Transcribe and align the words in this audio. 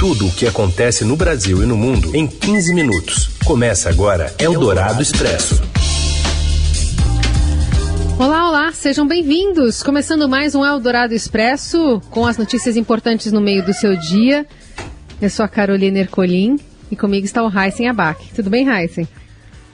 Tudo 0.00 0.28
o 0.28 0.32
que 0.32 0.46
acontece 0.46 1.04
no 1.04 1.14
Brasil 1.14 1.62
e 1.62 1.66
no 1.66 1.76
mundo 1.76 2.16
em 2.16 2.26
15 2.26 2.74
minutos. 2.74 3.36
Começa 3.44 3.90
agora 3.90 4.34
Eldorado 4.38 5.02
Expresso. 5.02 5.60
Olá, 8.18 8.48
olá, 8.48 8.72
sejam 8.72 9.06
bem-vindos. 9.06 9.82
Começando 9.82 10.26
mais 10.26 10.54
um 10.54 10.64
Eldorado 10.64 11.12
Expresso 11.12 12.00
com 12.08 12.26
as 12.26 12.38
notícias 12.38 12.78
importantes 12.78 13.30
no 13.30 13.42
meio 13.42 13.62
do 13.62 13.74
seu 13.74 13.94
dia. 13.94 14.46
Eu 15.20 15.28
sou 15.28 15.44
a 15.44 15.48
Carolina 15.48 15.98
Ercolim 15.98 16.58
e 16.90 16.96
comigo 16.96 17.26
está 17.26 17.44
o 17.44 17.52
Heisen 17.54 17.86
Abac. 17.86 18.32
Tudo 18.34 18.48
bem, 18.48 18.66
Heisen? 18.70 19.06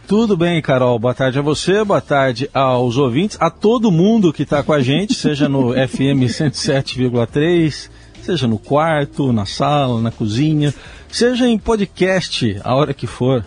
Tudo 0.09 0.37
bem, 0.37 0.61
Carol. 0.61 0.99
Boa 0.99 1.15
tarde 1.15 1.39
a 1.39 1.43
você, 1.43 1.85
boa 1.85 2.01
tarde 2.01 2.51
aos 2.53 2.97
ouvintes, 2.97 3.37
a 3.41 3.49
todo 3.49 3.93
mundo 3.93 4.33
que 4.33 4.43
está 4.43 4.61
com 4.65 4.73
a 4.73 4.81
gente, 4.81 5.15
seja 5.15 5.49
no 5.49 5.71
FM 5.89 6.27
107,3, 6.27 7.91
seja 8.27 8.49
no 8.49 8.59
quarto, 8.59 9.33
na 9.33 9.47
sala, 9.47 10.01
na 10.01 10.11
cozinha, 10.11 10.75
seja 11.09 11.47
em 11.47 11.57
podcast, 11.57 12.61
a 12.65 12.75
hora 12.75 12.93
que 12.93 13.07
for. 13.07 13.45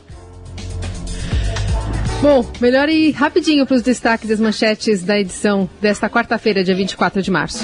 Bom, 2.21 2.45
melhor 2.59 2.89
ir 2.89 3.11
rapidinho 3.11 3.65
para 3.65 3.75
os 3.75 3.81
destaques 3.81 4.29
das 4.29 4.39
manchetes 4.39 5.03
da 5.03 5.19
edição 5.19 5.69
desta 5.81 6.09
quarta-feira, 6.09 6.63
dia 6.63 6.75
24 6.75 7.21
de 7.21 7.31
março. 7.31 7.63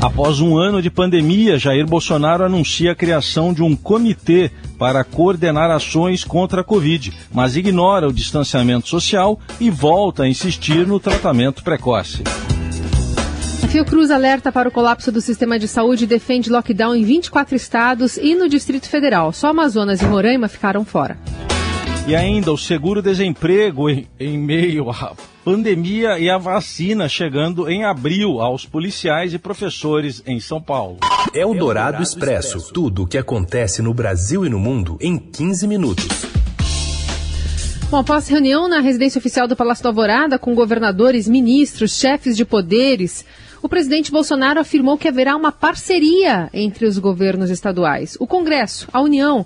Após 0.00 0.40
um 0.40 0.58
ano 0.58 0.82
de 0.82 0.90
pandemia, 0.90 1.58
Jair 1.58 1.86
Bolsonaro 1.86 2.44
anuncia 2.44 2.92
a 2.92 2.94
criação 2.94 3.54
de 3.54 3.62
um 3.62 3.74
comitê 3.74 4.50
para 4.78 5.02
coordenar 5.02 5.70
ações 5.70 6.22
contra 6.22 6.60
a 6.60 6.64
Covid, 6.64 7.12
mas 7.32 7.56
ignora 7.56 8.06
o 8.06 8.12
distanciamento 8.12 8.88
social 8.88 9.40
e 9.58 9.70
volta 9.70 10.24
a 10.24 10.28
insistir 10.28 10.86
no 10.86 11.00
tratamento 11.00 11.64
precoce. 11.64 12.22
Fiocruz 13.68 14.10
alerta 14.10 14.52
para 14.52 14.68
o 14.68 14.72
colapso 14.72 15.10
do 15.10 15.20
sistema 15.20 15.58
de 15.58 15.66
saúde 15.66 16.04
e 16.04 16.06
defende 16.06 16.50
lockdown 16.50 16.94
em 16.94 17.04
24 17.04 17.54
estados 17.56 18.16
e 18.16 18.34
no 18.34 18.48
Distrito 18.48 18.88
Federal. 18.88 19.32
Só 19.32 19.48
Amazonas 19.48 20.00
e 20.00 20.04
Roraima 20.04 20.48
ficaram 20.48 20.84
fora. 20.84 21.18
E 22.06 22.14
ainda 22.14 22.52
o 22.52 22.56
seguro-desemprego 22.56 23.90
em, 23.90 24.06
em 24.18 24.38
meio 24.38 24.88
à 24.90 25.12
pandemia 25.44 26.18
e 26.18 26.30
a 26.30 26.38
vacina 26.38 27.08
chegando 27.08 27.68
em 27.68 27.84
abril 27.84 28.40
aos 28.40 28.64
policiais 28.64 29.34
e 29.34 29.38
professores 29.38 30.22
em 30.24 30.38
São 30.38 30.60
Paulo. 30.62 30.98
É 31.34 31.44
o 31.44 31.52
Dourado 31.52 32.02
Expresso. 32.02 32.72
Tudo 32.72 33.02
o 33.02 33.06
que 33.06 33.18
acontece 33.18 33.82
no 33.82 33.92
Brasil 33.92 34.46
e 34.46 34.48
no 34.48 34.58
mundo 34.58 34.96
em 35.00 35.18
15 35.18 35.66
minutos. 35.66 36.06
Bom, 37.90 37.98
após 37.98 38.26
reunião 38.26 38.68
na 38.68 38.80
residência 38.80 39.18
oficial 39.18 39.46
do 39.46 39.54
Palácio 39.54 39.84
do 39.84 39.88
Alvorada 39.88 40.38
com 40.40 40.54
governadores, 40.56 41.28
ministros, 41.28 41.96
chefes 41.96 42.36
de 42.36 42.44
poderes, 42.44 43.24
o 43.66 43.68
presidente 43.68 44.12
Bolsonaro 44.12 44.60
afirmou 44.60 44.96
que 44.96 45.08
haverá 45.08 45.34
uma 45.34 45.50
parceria 45.50 46.48
entre 46.54 46.86
os 46.86 46.98
governos 46.98 47.50
estaduais, 47.50 48.16
o 48.20 48.24
Congresso, 48.24 48.86
a 48.92 49.00
União, 49.00 49.44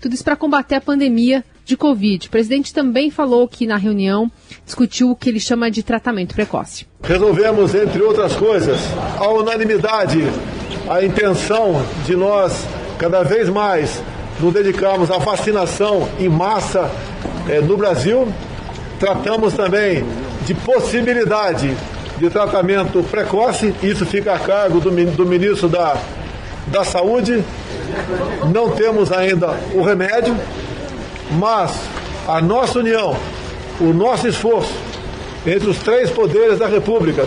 tudo 0.00 0.14
isso 0.14 0.24
para 0.24 0.34
combater 0.34 0.74
a 0.74 0.80
pandemia 0.80 1.44
de 1.64 1.76
Covid. 1.76 2.26
O 2.26 2.30
presidente 2.30 2.74
também 2.74 3.08
falou 3.08 3.46
que 3.46 3.64
na 3.64 3.76
reunião 3.76 4.28
discutiu 4.66 5.12
o 5.12 5.14
que 5.14 5.28
ele 5.30 5.38
chama 5.38 5.70
de 5.70 5.80
tratamento 5.80 6.34
precoce. 6.34 6.88
Resolvemos, 7.04 7.72
entre 7.72 8.02
outras 8.02 8.34
coisas, 8.34 8.80
a 9.16 9.28
unanimidade, 9.28 10.18
a 10.90 11.04
intenção 11.04 11.86
de 12.04 12.16
nós 12.16 12.66
cada 12.98 13.22
vez 13.22 13.48
mais 13.48 14.02
nos 14.40 14.52
dedicarmos 14.52 15.08
à 15.08 15.18
vacinação 15.18 16.08
em 16.18 16.28
massa 16.28 16.90
eh, 17.48 17.60
no 17.60 17.76
Brasil. 17.76 18.26
Tratamos 18.98 19.54
também 19.54 20.04
de 20.44 20.52
possibilidade 20.52 21.76
de 22.22 22.30
tratamento 22.30 23.02
precoce, 23.02 23.74
isso 23.82 24.06
fica 24.06 24.32
a 24.32 24.38
cargo 24.38 24.78
do, 24.78 24.90
do 24.90 25.26
ministro 25.26 25.68
da, 25.68 25.96
da 26.68 26.84
Saúde. 26.84 27.42
Não 28.54 28.70
temos 28.70 29.10
ainda 29.10 29.58
o 29.74 29.82
remédio, 29.82 30.36
mas 31.32 31.76
a 32.28 32.40
nossa 32.40 32.78
união, 32.78 33.16
o 33.80 33.92
nosso 33.92 34.28
esforço 34.28 34.72
entre 35.44 35.68
os 35.68 35.78
três 35.78 36.10
poderes 36.10 36.60
da 36.60 36.68
República, 36.68 37.26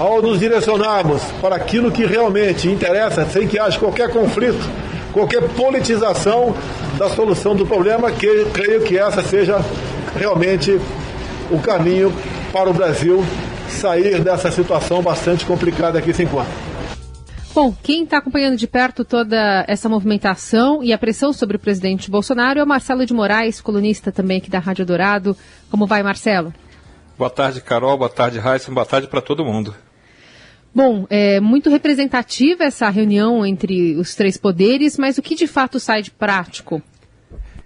ao 0.00 0.20
nos 0.20 0.40
direcionarmos 0.40 1.22
para 1.40 1.54
aquilo 1.54 1.92
que 1.92 2.04
realmente 2.04 2.68
interessa, 2.68 3.24
sem 3.26 3.46
que 3.46 3.56
haja 3.56 3.78
qualquer 3.78 4.10
conflito, 4.10 4.68
qualquer 5.12 5.42
politização 5.50 6.56
da 6.98 7.08
solução 7.10 7.54
do 7.54 7.64
problema, 7.64 8.10
que 8.10 8.46
creio 8.52 8.80
que 8.80 8.98
essa 8.98 9.22
seja 9.22 9.64
realmente 10.16 10.76
o 11.52 11.58
caminho 11.60 12.12
para 12.52 12.68
o 12.68 12.74
Brasil 12.74 13.24
sair 13.68 14.22
dessa 14.22 14.50
situação 14.50 15.02
bastante 15.02 15.44
complicada 15.46 16.00
que 16.02 16.12
se 16.12 16.22
encontra. 16.22 16.52
Bom, 17.54 17.74
quem 17.82 18.04
está 18.04 18.18
acompanhando 18.18 18.56
de 18.56 18.66
perto 18.66 19.04
toda 19.04 19.64
essa 19.66 19.88
movimentação 19.88 20.82
e 20.82 20.92
a 20.92 20.98
pressão 20.98 21.32
sobre 21.32 21.56
o 21.56 21.60
presidente 21.60 22.10
Bolsonaro 22.10 22.60
é 22.60 22.62
o 22.62 22.66
Marcelo 22.66 23.04
de 23.04 23.12
Moraes, 23.12 23.60
colunista 23.60 24.12
também 24.12 24.38
aqui 24.38 24.50
da 24.50 24.58
Rádio 24.58 24.86
Dourado. 24.86 25.36
Como 25.70 25.86
vai, 25.86 26.02
Marcelo? 26.02 26.52
Boa 27.18 27.30
tarde, 27.30 27.60
Carol. 27.60 27.96
Boa 27.98 28.08
tarde, 28.08 28.38
Raíssa. 28.38 28.70
Boa 28.70 28.86
tarde 28.86 29.06
para 29.06 29.20
todo 29.20 29.44
mundo. 29.44 29.74
Bom, 30.74 31.06
é 31.10 31.38
muito 31.40 31.68
representativa 31.68 32.64
essa 32.64 32.88
reunião 32.88 33.44
entre 33.44 33.96
os 33.96 34.14
três 34.14 34.38
poderes, 34.38 34.96
mas 34.96 35.18
o 35.18 35.22
que 35.22 35.34
de 35.34 35.46
fato 35.46 35.78
sai 35.78 36.00
de 36.00 36.10
prático? 36.10 36.82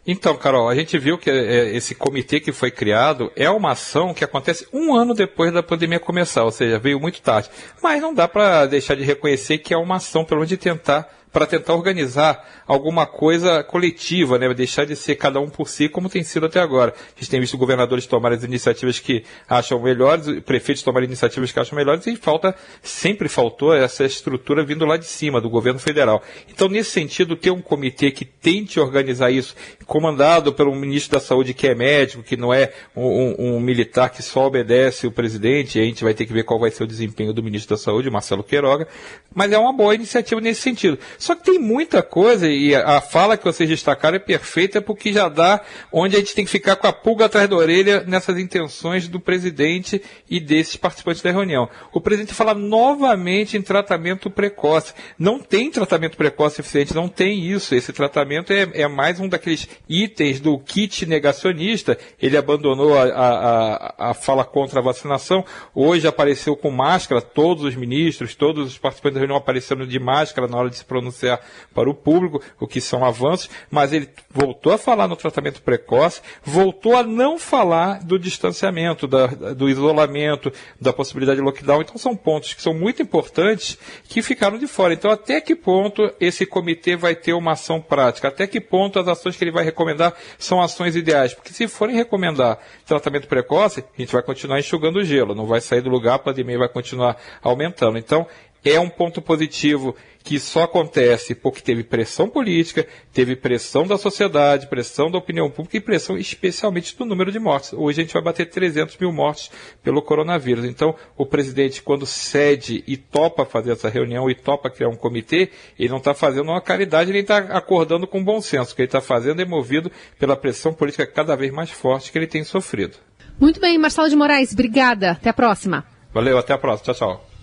Então, 0.07 0.37
Carol, 0.37 0.69
a 0.69 0.75
gente 0.75 0.97
viu 0.99 1.19
que 1.19 1.29
é, 1.29 1.75
esse 1.75 1.95
comitê 1.95 2.39
que 2.39 2.53
foi 2.53 2.71
criado 2.71 3.33
é 3.35 3.51
uma 3.51 3.73
ação 3.73 4.15
que 4.15 4.23
acontece 4.23 4.69
um 4.73 4.95
ano 4.95 5.13
depois 5.15 5.53
da 5.53 5.63
pandemia 5.63 5.99
começar, 5.99 6.45
ou 6.45 6.53
seja, 6.53 6.79
veio 6.79 7.01
muito 7.01 7.21
tarde. 7.21 7.51
Mas 7.83 8.01
não 8.01 8.15
dá 8.15 8.29
para 8.29 8.67
deixar 8.67 8.95
de 8.95 9.03
reconhecer 9.03 9.59
que 9.59 9.75
é 9.75 9.77
uma 9.77 9.97
ação, 9.97 10.25
pelo 10.25 10.41
menos 10.41 10.49
de 10.49 10.57
tentar 10.57 11.13
para 11.37 11.47
tentar 11.47 11.75
organizar 11.75 12.43
alguma 12.67 13.05
coisa 13.05 13.63
coletiva, 13.63 14.39
né? 14.39 14.55
deixar 14.55 14.87
de 14.87 14.97
ser 14.97 15.17
cada 15.17 15.39
um 15.39 15.51
por 15.51 15.69
si, 15.69 15.87
como 15.87 16.09
tem 16.09 16.23
sido 16.23 16.47
até 16.47 16.59
agora. 16.59 16.95
A 16.97 17.21
gente 17.21 17.29
tem 17.29 17.39
visto 17.39 17.59
governadores 17.59 18.07
tomarem 18.07 18.39
as 18.39 18.45
iniciativas 18.45 18.99
que 18.99 19.23
acham 19.47 19.79
melhores, 19.83 20.41
prefeitos 20.41 20.83
tomarem 20.83 21.07
iniciativas 21.07 21.53
que 21.53 21.61
acham 21.61 21.77
melhores, 21.77 22.07
e 22.07 22.17
falta, 22.17 22.55
sempre 22.83 23.29
faltou 23.29 23.75
essa 23.75 24.03
estrutura 24.07 24.65
vindo 24.65 24.87
lá 24.87 24.97
de 24.97 25.05
cima, 25.05 25.39
do 25.39 25.51
governo 25.51 25.79
federal. 25.79 26.23
Então, 26.49 26.69
nesse 26.69 26.93
sentido, 26.93 27.37
ter 27.37 27.51
um 27.51 27.61
comitê 27.61 28.11
que 28.11 28.25
tente 28.25 28.81
organizar 28.81 29.31
isso, 29.31 29.55
comandado 29.85 30.55
pelo 30.55 30.75
ministro 30.75 31.19
da 31.19 31.21
Saúde 31.21 31.53
que 31.53 31.69
é 31.69 31.75
médico, 31.75 32.23
que 32.23 32.39
não 32.39 32.55
é 32.55 32.73
um, 32.97 33.05
um, 33.05 33.57
um 33.57 33.61
militar 33.61 34.09
que 34.09 34.23
só 34.23 34.47
obedece 34.47 35.07
o 35.07 35.13
presidente, 35.13 35.79
a 35.79 35.85
gente 35.85 36.03
vai 36.03 36.15
ter 36.15 36.25
que 36.25 36.33
ver 36.33 36.45
qual 36.45 36.59
vai 36.59 36.71
ser 36.71 36.85
o 36.85 36.87
desempenho 36.87 37.35
do 37.35 37.43
ministro 37.43 37.77
da 37.77 37.83
Saúde, 37.83 38.09
Marcelo 38.09 38.43
Queiroga, 38.43 38.89
mas 39.35 39.53
é 39.53 39.59
uma 39.59 39.75
boa 39.75 39.95
iniciativa 39.95 40.41
nesse 40.41 40.63
sentido. 40.63 40.99
Só 41.27 41.35
que 41.35 41.43
tem 41.43 41.59
muita 41.59 42.05
coisa, 42.05 42.49
e 42.49 42.73
a 42.73 43.01
fala 43.01 43.37
que 43.37 43.45
vocês 43.45 43.69
destacaram 43.69 44.15
é 44.15 44.21
perfeita, 44.21 44.81
porque 44.81 45.13
já 45.13 45.29
dá 45.29 45.61
onde 45.91 46.15
a 46.15 46.21
gente 46.21 46.37
tem 46.37 46.45
que 46.45 46.51
ficar 46.53 46.77
com 46.77 46.87
a 46.87 46.93
pulga 46.93 47.25
atrás 47.25 47.51
da 47.51 47.57
orelha 47.57 48.05
nessas 48.07 48.39
intenções 48.39 49.09
do 49.09 49.19
presidente 49.19 50.01
e 50.31 50.39
desses 50.39 50.77
participantes 50.77 51.23
da 51.23 51.33
reunião. 51.33 51.69
O 51.93 52.01
presidente 52.01 52.33
fala 52.33 52.55
novamente 52.55 53.57
em 53.57 53.61
tratamento 53.61 54.31
precoce. 54.31 54.95
Não 55.19 55.41
tem 55.41 55.69
tratamento 55.69 56.17
precoce 56.17 56.61
eficiente, 56.61 56.95
não 56.95 57.09
tem 57.09 57.45
isso. 57.45 57.75
Esse 57.75 57.93
tratamento 57.93 58.53
é, 58.53 58.69
é 58.75 58.87
mais 58.87 59.19
um 59.19 59.29
daqueles 59.29 59.69
itens 59.89 60.39
do 60.39 60.57
kit 60.61 61.07
negacionista. 61.07 61.99
Ele 62.23 62.37
abandonou 62.37 62.97
a, 62.97 63.03
a, 63.03 64.11
a 64.11 64.15
fala 64.15 64.45
contra 64.45 64.79
a 64.79 64.83
vacinação. 64.83 65.45
Hoje 65.75 66.07
apareceu 66.07 66.55
com 66.55 66.71
máscara, 66.71 67.21
todos 67.21 67.65
os 67.65 67.75
ministros, 67.75 68.37
todos 68.37 68.69
os 68.69 68.79
participantes 68.79 69.15
da 69.15 69.21
reunião 69.21 69.37
apareceram 69.37 69.85
de 69.85 69.99
máscara 69.99 70.47
na 70.47 70.57
hora 70.57 70.71
de 70.71 70.77
se 70.77 70.85
pronunciar 70.85 71.16
anunciar 71.17 71.41
para 71.75 71.89
o 71.89 71.95
público, 71.95 72.43
o 72.61 72.67
que 72.67 72.81
são 72.81 73.05
avanços, 73.05 73.51
mas 73.71 73.93
ele 73.93 74.09
voltou 74.31 74.73
a 74.73 74.79
falar 74.79 75.09
no 75.09 75.17
tratamento 75.17 75.63
precoce, 75.63 76.21
voltou 76.45 76.97
a 76.97 77.03
não 77.03 77.39
falar 77.39 78.05
do 78.05 78.19
distanciamento, 78.19 79.07
da, 79.07 79.27
do 79.27 79.69
isolamento, 79.69 80.53
da 80.81 80.93
possibilidade 80.93 81.39
de 81.39 81.45
lockdown. 81.45 81.83
Então 81.83 81.99
são 81.99 82.15
pontos 82.15 82.55
que 82.55 82.63
são 82.63 82.75
muito 82.75 83.03
importantes 83.03 83.79
que 84.05 84.23
ficaram 84.23 84.59
de 84.59 84.67
fora. 84.67 84.93
Então 84.93 85.11
até 85.11 85.41
que 85.41 85.57
ponto 85.57 86.13
esse 86.21 86.45
comitê 86.45 86.97
vai 86.97 87.15
ter 87.15 87.33
uma 87.33 87.53
ação 87.53 87.81
prática? 87.81 88.29
Até 88.29 88.47
que 88.47 88.61
ponto 88.61 88.99
as 88.99 89.09
ações 89.09 89.37
que 89.37 89.45
ele 89.45 89.53
vai 89.53 89.65
recomendar 89.65 90.15
são 90.39 90.61
ações 90.61 90.95
ideais? 90.95 91.35
Porque 91.35 91.53
se 91.53 91.67
forem 91.69 91.97
recomendar 91.97 92.59
tratamento 92.87 93.29
precoce, 93.29 93.85
a 93.97 94.01
gente 94.01 94.13
vai 94.13 94.23
continuar 94.23 94.59
enxugando 94.59 94.97
o 94.97 95.05
gelo, 95.05 95.35
não 95.35 95.47
vai 95.47 95.61
sair 95.61 95.81
do 95.81 95.91
lugar, 95.91 96.15
a 96.15 96.19
pandemia 96.19 96.59
vai 96.59 96.69
continuar 96.69 97.17
aumentando. 97.43 97.99
Então, 97.99 98.27
é 98.69 98.81
um 98.81 98.89
ponto 98.89 99.23
positivo 99.23 99.95
que 100.27 100.41
só 100.41 100.65
acontece 100.65 101.37
porque 101.37 101.61
teve 101.61 101.85
pressão 101.85 102.29
política, 102.29 102.85
teve 103.13 103.37
pressão 103.37 103.87
da 103.87 103.97
sociedade, 103.97 104.67
pressão 104.67 105.09
da 105.09 105.19
opinião 105.19 105.49
pública 105.49 105.77
e 105.77 105.81
pressão 105.81 106.19
especialmente 106.19 106.97
do 106.97 107.05
número 107.05 107.31
de 107.31 107.39
mortes. 107.39 107.73
Hoje 107.73 108.01
a 108.01 108.05
gente 108.05 108.13
vai 108.13 108.23
bater 108.23 108.51
300 108.51 108.97
mil 108.99 109.13
mortes 109.13 109.53
pelo 109.85 110.03
coronavírus. 110.03 110.65
Então, 110.65 110.97
o 111.17 111.25
presidente, 111.25 111.81
quando 111.81 112.05
cede 112.05 112.83
e 112.89 112.97
topa 112.97 113.45
fazer 113.45 113.71
essa 113.71 113.89
reunião 113.89 114.29
e 114.29 114.35
topa 114.35 114.69
criar 114.69 114.89
um 114.89 114.97
comitê, 114.97 115.49
ele 115.79 115.91
não 115.91 115.99
está 115.99 116.13
fazendo 116.13 116.51
uma 116.51 116.61
caridade, 116.61 117.11
ele 117.11 117.21
está 117.21 117.39
acordando 117.39 118.05
com 118.05 118.23
bom 118.23 118.41
senso. 118.41 118.73
O 118.73 118.75
que 118.75 118.83
ele 118.83 118.89
está 118.89 119.01
fazendo 119.01 119.41
é 119.41 119.45
movido 119.45 119.93
pela 120.19 120.37
pressão 120.37 120.75
política 120.75 121.07
cada 121.07 121.37
vez 121.37 121.53
mais 121.53 121.71
forte 121.71 122.11
que 122.11 122.19
ele 122.19 122.27
tem 122.27 122.43
sofrido. 122.43 122.97
Muito 123.39 123.61
bem, 123.61 123.79
Marcelo 123.79 124.09
de 124.09 124.17
Moraes, 124.17 124.53
obrigada. 124.53 125.13
Até 125.13 125.31
a 125.31 125.35
próxima. 125.35 125.87
Valeu, 126.13 126.37
até 126.37 126.53
a 126.53 126.59
próxima. 126.59 126.93
Tchau, 126.93 126.95
tchau. 126.95 127.36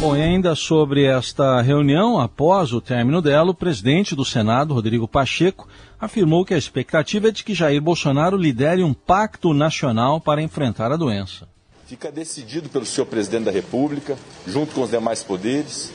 Bom, 0.00 0.16
e 0.16 0.22
ainda 0.22 0.54
sobre 0.54 1.04
esta 1.04 1.60
reunião, 1.60 2.18
após 2.18 2.72
o 2.72 2.80
término 2.80 3.20
dela, 3.20 3.50
o 3.50 3.54
presidente 3.54 4.16
do 4.16 4.24
Senado, 4.24 4.72
Rodrigo 4.72 5.06
Pacheco, 5.06 5.68
afirmou 6.00 6.42
que 6.42 6.54
a 6.54 6.56
expectativa 6.56 7.28
é 7.28 7.30
de 7.30 7.44
que 7.44 7.52
Jair 7.52 7.82
Bolsonaro 7.82 8.34
lidere 8.34 8.82
um 8.82 8.94
pacto 8.94 9.52
nacional 9.52 10.18
para 10.18 10.40
enfrentar 10.40 10.90
a 10.90 10.96
doença. 10.96 11.46
Fica 11.86 12.10
decidido 12.10 12.70
pelo 12.70 12.86
senhor 12.86 13.06
presidente 13.08 13.44
da 13.44 13.50
República, 13.50 14.16
junto 14.46 14.74
com 14.74 14.80
os 14.80 14.90
demais 14.90 15.22
poderes, 15.22 15.92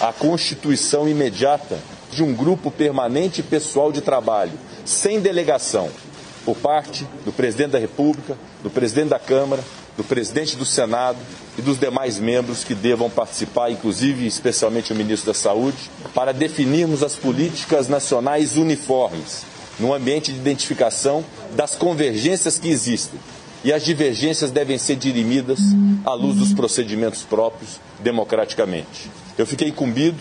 a 0.00 0.14
constituição 0.14 1.06
imediata 1.06 1.78
de 2.10 2.22
um 2.22 2.34
grupo 2.34 2.70
permanente 2.70 3.42
pessoal 3.42 3.92
de 3.92 4.00
trabalho, 4.00 4.58
sem 4.82 5.20
delegação, 5.20 5.90
por 6.42 6.56
parte 6.56 7.06
do 7.22 7.32
presidente 7.32 7.72
da 7.72 7.78
República, 7.78 8.34
do 8.62 8.70
presidente 8.70 9.10
da 9.10 9.18
Câmara, 9.18 9.62
do 9.96 10.02
presidente 10.02 10.56
do 10.56 10.64
Senado 10.64 11.18
e 11.58 11.62
dos 11.62 11.78
demais 11.78 12.18
membros 12.18 12.64
que 12.64 12.74
devam 12.74 13.10
participar, 13.10 13.70
inclusive 13.70 14.26
especialmente 14.26 14.92
o 14.92 14.96
ministro 14.96 15.32
da 15.32 15.38
Saúde, 15.38 15.90
para 16.14 16.32
definirmos 16.32 17.02
as 17.02 17.14
políticas 17.14 17.88
nacionais 17.88 18.56
uniformes, 18.56 19.44
num 19.78 19.92
ambiente 19.92 20.32
de 20.32 20.38
identificação 20.38 21.24
das 21.54 21.74
convergências 21.74 22.58
que 22.58 22.68
existem. 22.68 23.20
E 23.64 23.72
as 23.72 23.84
divergências 23.84 24.50
devem 24.50 24.76
ser 24.76 24.96
dirimidas 24.96 25.60
à 26.04 26.14
luz 26.14 26.36
dos 26.36 26.52
procedimentos 26.52 27.22
próprios, 27.22 27.78
democraticamente. 28.00 29.10
Eu 29.38 29.46
fiquei 29.46 29.68
incumbido 29.68 30.18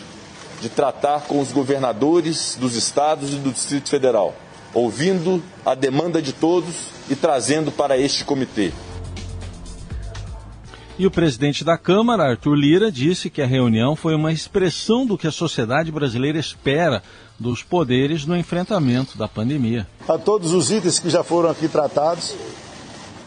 de 0.62 0.70
tratar 0.70 1.22
com 1.22 1.40
os 1.40 1.52
governadores 1.52 2.56
dos 2.60 2.76
estados 2.76 3.34
e 3.34 3.38
do 3.38 3.52
Distrito 3.52 3.90
Federal, 3.90 4.36
ouvindo 4.76 5.42
a 5.66 5.74
demanda 5.74 6.22
de 6.22 6.34
todos 6.34 6.76
e 7.10 7.16
trazendo 7.16 7.72
para 7.72 7.98
este 7.98 8.24
comitê 8.24 8.72
e 11.02 11.06
o 11.08 11.10
presidente 11.10 11.64
da 11.64 11.80
Câmara, 11.80 12.30
Arthur 12.30 12.54
Lira, 12.54 12.92
disse 12.92 13.28
que 13.28 13.42
a 13.42 13.48
reunião 13.48 13.96
foi 13.96 14.14
uma 14.14 14.32
expressão 14.32 15.04
do 15.04 15.18
que 15.18 15.26
a 15.26 15.32
sociedade 15.32 15.92
brasileira 15.92 16.38
espera 16.38 17.02
dos 17.40 17.64
poderes 17.64 18.24
no 18.24 18.38
enfrentamento 18.38 19.18
da 19.18 19.28
pandemia. 19.28 19.88
A 20.08 20.16
todos 20.20 20.54
os 20.54 20.70
itens 20.70 21.00
que 21.00 21.10
já 21.10 21.24
foram 21.24 21.50
aqui 21.50 21.68
tratados, 21.68 22.36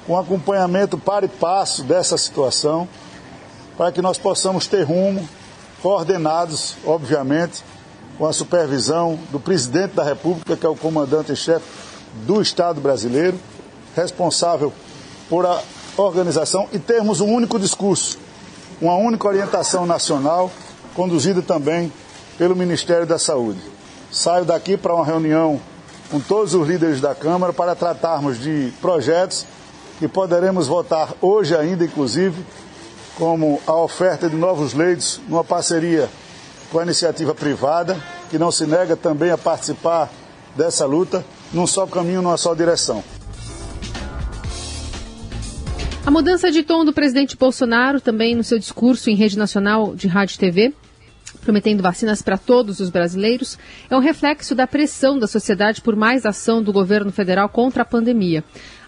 com 0.07 0.17
acompanhamento 0.17 0.97
para 0.97 1.25
e 1.25 1.29
passo 1.29 1.83
dessa 1.83 2.17
situação, 2.17 2.89
para 3.77 3.91
que 3.91 4.01
nós 4.01 4.19
possamos 4.19 4.69
ter 4.69 4.85
rumo, 4.85 5.29
coordenados, 5.83 6.77
obviamente, 6.87 7.65
com 8.17 8.25
a 8.25 8.33
supervisão 8.33 9.19
do 9.33 9.41
presidente 9.41 9.97
da 9.97 10.05
República, 10.05 10.57
que 10.57 10.65
é 10.65 10.69
o 10.69 10.77
comandante-chefe 10.77 11.67
do 12.25 12.41
Estado 12.41 12.81
brasileiro, 12.81 13.37
responsável 13.97 14.73
por 15.29 15.45
a 15.45 15.61
organização 15.97 16.69
e 16.73 16.79
termos 16.79 17.21
um 17.21 17.33
único 17.33 17.59
discurso, 17.59 18.19
uma 18.81 18.97
única 18.97 19.27
orientação 19.27 19.87
nacional, 19.87 20.51
conduzida 20.95 21.43
também 21.43 21.93
pelo 22.37 22.57
Ministério 22.57 23.07
da 23.07 23.19
Saúde. 23.19 23.61
Saio 24.11 24.45
daqui 24.45 24.77
para 24.77 24.95
uma 24.95 25.05
reunião 25.05 25.61
com 26.11 26.21
todos 26.21 26.55
os 26.55 26.69
líderes 26.69 27.01
da 27.01 27.15
Câmara 27.15 27.53
para 27.53 27.75
tratarmos 27.75 28.39
de 28.39 28.73
projetos 28.81 29.47
que 29.99 30.09
poderemos 30.09 30.67
votar 30.67 31.15
hoje 31.21 31.57
ainda, 31.57 31.85
inclusive, 31.85 32.45
como 33.17 33.61
a 33.67 33.75
oferta 33.75 34.29
de 34.29 34.37
novos 34.37 34.75
leitos 34.75 35.21
numa 35.29 35.45
parceria 35.45 36.09
com 36.71 36.79
a 36.79 36.83
iniciativa 36.83 37.35
privada, 37.35 37.97
que 38.31 38.39
não 38.39 38.51
se 38.51 38.67
nega 38.67 38.97
também 38.97 39.31
a 39.31 39.39
participar 39.39 40.11
dessa 40.57 40.85
luta, 40.87 41.25
num 41.53 41.67
só 41.67 41.87
caminho, 41.87 42.23
numa 42.23 42.37
só 42.37 42.55
direção. 42.55 43.03
A 46.07 46.11
mudança 46.11 46.51
de 46.51 46.63
tom 46.63 46.85
do 46.85 46.93
presidente 46.93 47.35
Bolsonaro, 47.35 47.99
também 47.99 48.35
no 48.35 48.45
seu 48.45 48.59
discurso 48.59 49.09
em 49.09 49.15
rede 49.15 49.39
nacional 49.39 49.97
de 49.97 50.07
rádio 50.07 50.35
e 50.35 50.39
TV, 50.39 50.75
prometendo 51.41 51.83
vacinas 51.83 52.21
para 52.21 52.37
todos 52.37 52.79
os 52.79 52.91
brasileiros, 52.91 53.59
é 53.89 53.97
um 53.97 54.01
reflexo 54.01 54.55
da 54.55 54.67
pressão 54.67 55.19
da 55.19 55.27
sociedade 55.27 55.81
por 55.81 55.97
mais 55.97 56.27
ação 56.27 56.63
do 56.63 56.75
governo 56.75 57.11
federal 57.11 57.49
contra 57.49 57.83
a 57.83 57.87
pandemia. 57.87 58.45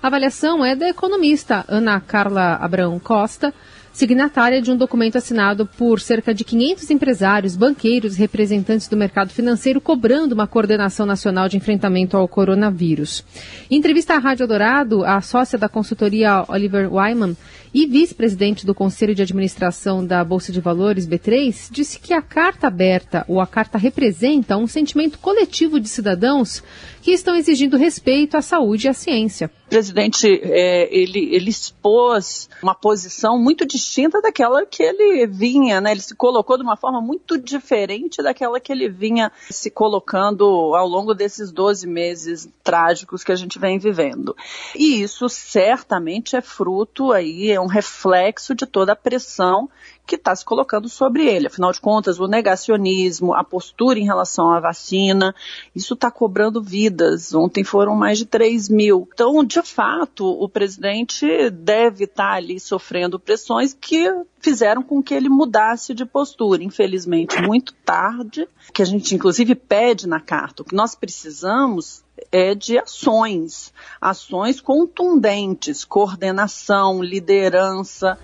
A 0.06 0.08
avaliação 0.08 0.64
é 0.64 0.76
da 0.76 0.88
economista 0.88 1.64
Ana 1.66 1.98
Carla 1.98 2.54
Abrão 2.62 2.96
Costa, 2.96 3.52
signatária 3.92 4.62
de 4.62 4.70
um 4.70 4.76
documento 4.76 5.18
assinado 5.18 5.66
por 5.66 5.98
cerca 5.98 6.32
de 6.32 6.44
500 6.44 6.90
empresários, 6.90 7.56
banqueiros 7.56 8.14
e 8.14 8.20
representantes 8.20 8.86
do 8.86 8.96
mercado 8.96 9.30
financeiro 9.30 9.80
cobrando 9.80 10.32
uma 10.32 10.46
coordenação 10.46 11.06
nacional 11.06 11.48
de 11.48 11.56
enfrentamento 11.56 12.16
ao 12.16 12.28
coronavírus. 12.28 13.24
Em 13.68 13.78
entrevista 13.78 14.14
à 14.14 14.18
Rádio 14.18 14.46
Dourado, 14.46 15.04
a 15.04 15.20
sócia 15.20 15.58
da 15.58 15.68
consultoria 15.68 16.44
Oliver 16.46 16.88
Wyman 16.92 17.36
e 17.74 17.84
vice-presidente 17.84 18.64
do 18.64 18.74
Conselho 18.74 19.14
de 19.14 19.22
Administração 19.22 20.06
da 20.06 20.22
Bolsa 20.22 20.52
de 20.52 20.60
Valores, 20.60 21.06
B3, 21.06 21.68
disse 21.70 21.98
que 21.98 22.14
a 22.14 22.22
carta 22.22 22.68
aberta 22.68 23.24
ou 23.26 23.40
a 23.40 23.46
carta 23.46 23.76
representa 23.76 24.56
um 24.56 24.66
sentimento 24.66 25.18
coletivo 25.18 25.80
de 25.80 25.88
cidadãos 25.88 26.62
que 27.02 27.10
estão 27.10 27.34
exigindo 27.34 27.76
respeito 27.76 28.36
à 28.36 28.42
saúde 28.42 28.86
e 28.86 28.88
à 28.88 28.94
ciência. 28.94 29.50
O 29.66 29.68
presidente 29.68 30.28
é, 30.44 30.88
ele, 30.96 31.34
ele 31.34 31.50
expôs 31.50 32.48
uma 32.62 32.74
posição 32.74 33.36
muito 33.36 33.66
distinta 33.66 34.22
daquela 34.22 34.64
que 34.64 34.80
ele 34.80 35.26
vinha, 35.26 35.80
né? 35.80 35.90
Ele 35.90 36.00
se 36.00 36.14
colocou 36.14 36.56
de 36.56 36.62
uma 36.62 36.76
forma 36.76 37.00
muito 37.00 37.36
diferente 37.36 38.22
daquela 38.22 38.60
que 38.60 38.70
ele 38.70 38.88
vinha 38.88 39.32
se 39.50 39.68
colocando 39.68 40.44
ao 40.74 40.86
longo 40.86 41.14
desses 41.14 41.50
12 41.50 41.84
meses 41.86 42.48
trágicos 42.62 43.24
que 43.24 43.32
a 43.32 43.36
gente 43.36 43.58
vem 43.58 43.76
vivendo. 43.76 44.36
E 44.74 45.02
isso 45.02 45.28
certamente 45.28 46.36
é 46.36 46.40
fruto 46.40 47.10
aí, 47.10 47.50
é 47.50 47.60
um 47.60 47.66
reflexo 47.66 48.54
de 48.54 48.66
toda 48.66 48.92
a 48.92 48.96
pressão 48.96 49.68
que 50.06 50.14
está 50.14 50.34
se 50.34 50.44
colocando 50.44 50.88
sobre 50.88 51.26
ele. 51.26 51.48
Afinal 51.48 51.72
de 51.72 51.80
contas, 51.80 52.20
o 52.20 52.28
negacionismo, 52.28 53.34
a 53.34 53.42
postura 53.42 53.98
em 53.98 54.04
relação 54.04 54.50
à 54.50 54.60
vacina, 54.60 55.34
isso 55.74 55.94
está 55.94 56.10
cobrando 56.10 56.62
vidas. 56.62 57.34
Ontem 57.34 57.64
foram 57.64 57.94
mais 57.94 58.18
de 58.18 58.24
3 58.24 58.68
mil. 58.68 59.08
Então, 59.12 59.42
de 59.42 59.60
fato, 59.62 60.26
o 60.26 60.48
presidente 60.48 61.50
deve 61.50 62.04
estar 62.04 62.30
tá 62.30 62.34
ali 62.34 62.60
sofrendo 62.60 63.18
pressões 63.18 63.74
que 63.74 64.08
fizeram 64.38 64.82
com 64.82 65.02
que 65.02 65.12
ele 65.12 65.28
mudasse 65.28 65.92
de 65.92 66.06
postura. 66.06 66.62
Infelizmente, 66.62 67.42
muito 67.42 67.74
tarde, 67.84 68.48
que 68.72 68.82
a 68.82 68.84
gente 68.84 69.14
inclusive 69.14 69.54
pede 69.54 70.06
na 70.06 70.20
carta. 70.20 70.62
O 70.62 70.64
que 70.64 70.74
nós 70.74 70.94
precisamos 70.94 72.04
é 72.30 72.54
de 72.54 72.78
ações, 72.78 73.72
ações 74.00 74.60
contundentes, 74.60 75.84
coordenação, 75.84 77.02
liderança. 77.02 78.18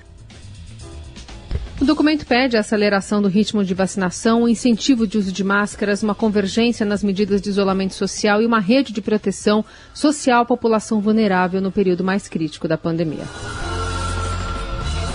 Documento 1.92 2.24
pede 2.24 2.56
a 2.56 2.60
aceleração 2.60 3.20
do 3.20 3.28
ritmo 3.28 3.62
de 3.62 3.74
vacinação, 3.74 4.44
o 4.44 4.48
incentivo 4.48 5.06
de 5.06 5.18
uso 5.18 5.30
de 5.30 5.44
máscaras, 5.44 6.02
uma 6.02 6.14
convergência 6.14 6.86
nas 6.86 7.04
medidas 7.04 7.38
de 7.42 7.50
isolamento 7.50 7.92
social 7.92 8.40
e 8.40 8.46
uma 8.46 8.60
rede 8.60 8.94
de 8.94 9.02
proteção 9.02 9.62
social 9.92 10.40
à 10.40 10.44
população 10.46 11.02
vulnerável 11.02 11.60
no 11.60 11.70
período 11.70 12.02
mais 12.02 12.28
crítico 12.28 12.66
da 12.66 12.78
pandemia. 12.78 13.24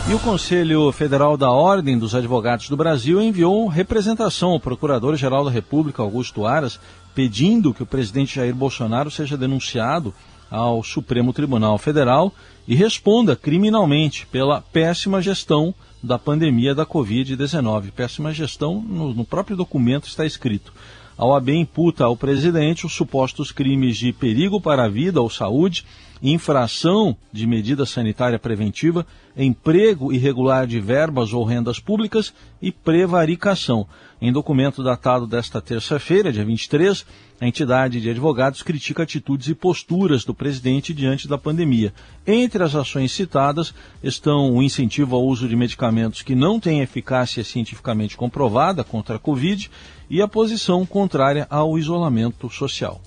E 0.08 0.14
o 0.14 0.20
Conselho 0.20 0.92
Federal 0.92 1.36
da 1.36 1.50
Ordem 1.50 1.98
dos 1.98 2.14
Advogados 2.14 2.70
do 2.70 2.78
Brasil 2.78 3.20
enviou 3.20 3.66
representação 3.66 4.52
ao 4.52 4.60
Procurador-Geral 4.60 5.46
da 5.46 5.50
República, 5.50 6.04
Augusto 6.04 6.46
Aras, 6.46 6.80
pedindo 7.16 7.74
que 7.74 7.82
o 7.82 7.88
presidente 7.88 8.36
Jair 8.36 8.54
Bolsonaro 8.54 9.10
seja 9.10 9.36
denunciado 9.36 10.14
ao 10.50 10.84
Supremo 10.84 11.34
Tribunal 11.34 11.80
Federal 11.80 12.32
e 12.68 12.76
responda 12.76 13.36
criminalmente 13.36 14.28
pela 14.28 14.62
péssima 14.62 15.20
gestão 15.24 15.74
da 16.02 16.18
pandemia 16.20 16.76
da 16.76 16.86
Covid-19. 16.86 17.92
Péssima 17.92 18.34
gestão, 18.34 18.82
no, 18.82 19.14
no 19.14 19.26
próprio 19.26 19.58
documento 19.58 20.08
está 20.08 20.26
escrito. 20.26 20.74
A 21.18 21.26
OAB 21.26 21.50
imputa 21.50 22.06
ao 22.06 22.16
presidente 22.16 22.86
os 22.86 22.94
supostos 22.94 23.52
crimes 23.52 23.98
de 23.98 24.14
perigo 24.14 24.62
para 24.62 24.84
a 24.84 24.88
vida 24.88 25.20
ou 25.20 25.30
saúde, 25.30 25.84
infração 26.22 27.18
de 27.32 27.48
medida 27.48 27.86
sanitária 27.86 28.38
preventiva, 28.38 29.06
emprego 29.36 30.14
irregular 30.14 30.68
de 30.68 30.80
verbas 30.80 31.34
ou 31.34 31.44
rendas 31.44 31.80
públicas 31.80 32.34
e 32.62 32.72
prevaricação. 32.72 33.88
Em 34.20 34.32
documento 34.32 34.84
datado 34.84 35.28
desta 35.28 35.62
terça-feira, 35.62 36.32
dia 36.32 36.44
23, 36.44 37.06
a 37.40 37.48
entidade 37.48 38.02
de 38.02 38.10
advogados 38.10 38.64
critica 38.64 39.04
atitudes 39.04 39.48
e 39.48 39.54
posturas 39.54 40.26
do 40.26 40.34
presidente 40.34 40.92
diante 40.92 41.28
da 41.28 41.38
pandemia. 41.38 41.94
Entre 42.26 42.64
as 42.64 42.74
ações 42.74 43.12
citadas 43.12 43.74
estão 44.04 44.56
o 44.56 44.64
incentivo 44.64 45.16
ao 45.16 45.24
uso 45.24 45.48
de 45.48 45.56
medicamentos 45.56 46.24
que 46.24 46.34
não 46.34 46.60
têm 46.60 46.82
eficácia 46.82 47.44
cientificamente 47.44 48.18
comprovada 48.18 48.84
contra 48.84 49.18
a 49.18 49.20
Covid 49.20 49.70
e 50.10 50.22
a 50.22 50.28
posição 50.28 50.86
contrária 50.86 51.46
ao 51.50 51.78
isolamento 51.78 52.50
social. 52.50 53.02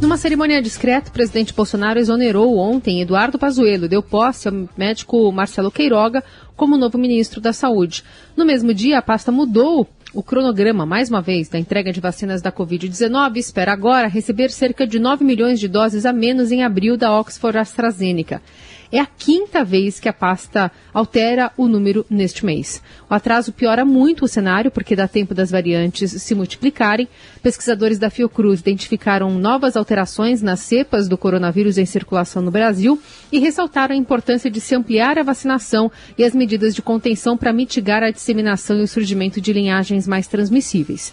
Numa 0.00 0.16
cerimônia 0.16 0.62
discreta, 0.62 1.10
o 1.10 1.12
presidente 1.12 1.52
Bolsonaro 1.52 1.98
exonerou 1.98 2.56
ontem 2.56 3.02
Eduardo 3.02 3.36
Pazuello, 3.36 3.88
deu 3.88 4.00
posse 4.00 4.46
ao 4.46 4.68
médico 4.76 5.32
Marcelo 5.32 5.72
Queiroga 5.72 6.22
como 6.56 6.76
novo 6.76 6.96
ministro 6.96 7.40
da 7.40 7.52
Saúde. 7.52 8.04
No 8.36 8.44
mesmo 8.44 8.72
dia, 8.72 8.98
a 8.98 9.02
pasta 9.02 9.32
mudou 9.32 9.88
o 10.14 10.22
cronograma, 10.22 10.86
mais 10.86 11.10
uma 11.10 11.20
vez, 11.20 11.48
da 11.48 11.58
entrega 11.58 11.92
de 11.92 12.00
vacinas 12.00 12.40
da 12.40 12.50
Covid-19 12.50 13.36
espera 13.36 13.72
agora 13.72 14.06
receber 14.06 14.50
cerca 14.50 14.86
de 14.86 14.98
9 14.98 15.24
milhões 15.24 15.58
de 15.60 15.68
doses 15.68 16.06
a 16.06 16.12
menos 16.12 16.52
em 16.52 16.62
abril 16.62 16.96
da 16.96 17.12
Oxford 17.18 17.58
AstraZeneca. 17.58 18.40
É 18.90 18.98
a 18.98 19.06
quinta 19.06 19.62
vez 19.62 20.00
que 20.00 20.08
a 20.08 20.12
pasta 20.14 20.72
altera 20.94 21.52
o 21.58 21.68
número 21.68 22.06
neste 22.08 22.46
mês. 22.46 22.82
O 23.08 23.14
atraso 23.14 23.52
piora 23.52 23.84
muito 23.84 24.24
o 24.24 24.28
cenário, 24.28 24.70
porque 24.70 24.96
dá 24.96 25.06
tempo 25.06 25.34
das 25.34 25.50
variantes 25.50 26.10
se 26.22 26.34
multiplicarem. 26.34 27.06
Pesquisadores 27.42 27.98
da 27.98 28.08
Fiocruz 28.08 28.60
identificaram 28.60 29.30
novas 29.38 29.76
alterações 29.76 30.40
nas 30.40 30.60
cepas 30.60 31.06
do 31.06 31.18
coronavírus 31.18 31.76
em 31.76 31.84
circulação 31.84 32.40
no 32.40 32.50
Brasil 32.50 32.98
e 33.30 33.38
ressaltaram 33.38 33.94
a 33.94 33.98
importância 33.98 34.50
de 34.50 34.60
se 34.60 34.74
ampliar 34.74 35.18
a 35.18 35.22
vacinação 35.22 35.92
e 36.16 36.24
as 36.24 36.34
medidas 36.34 36.74
de 36.74 36.80
contenção 36.80 37.36
para 37.36 37.52
mitigar 37.52 38.02
a 38.02 38.10
disseminação 38.10 38.78
e 38.78 38.82
o 38.82 38.88
surgimento 38.88 39.38
de 39.38 39.52
linhagens 39.52 40.08
mais 40.08 40.26
transmissíveis. 40.26 41.12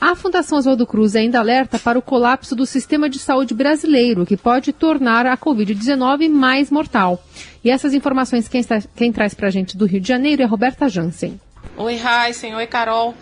A 0.00 0.14
Fundação 0.14 0.58
Oswaldo 0.58 0.86
Cruz 0.86 1.16
ainda 1.16 1.38
alerta 1.38 1.78
para 1.78 1.98
o 1.98 2.02
colapso 2.02 2.54
do 2.54 2.66
sistema 2.66 3.08
de 3.08 3.18
saúde 3.18 3.54
brasileiro, 3.54 4.26
que 4.26 4.36
pode 4.36 4.72
tornar 4.72 5.26
a 5.26 5.36
Covid-19 5.36 6.28
mais 6.28 6.70
mortal. 6.70 7.22
E 7.62 7.70
essas 7.70 7.94
informações 7.94 8.48
quem, 8.48 8.60
está, 8.60 8.80
quem 8.94 9.12
traz 9.12 9.34
para 9.34 9.48
a 9.48 9.50
gente 9.50 9.76
do 9.76 9.86
Rio 9.86 10.00
de 10.00 10.08
Janeiro 10.08 10.42
é 10.42 10.46
Roberta 10.46 10.88
Jansen. 10.88 11.40
Oi, 11.76 11.94
Heisen. 11.98 12.54
Oi, 12.54 12.66
Carol. 12.66 13.14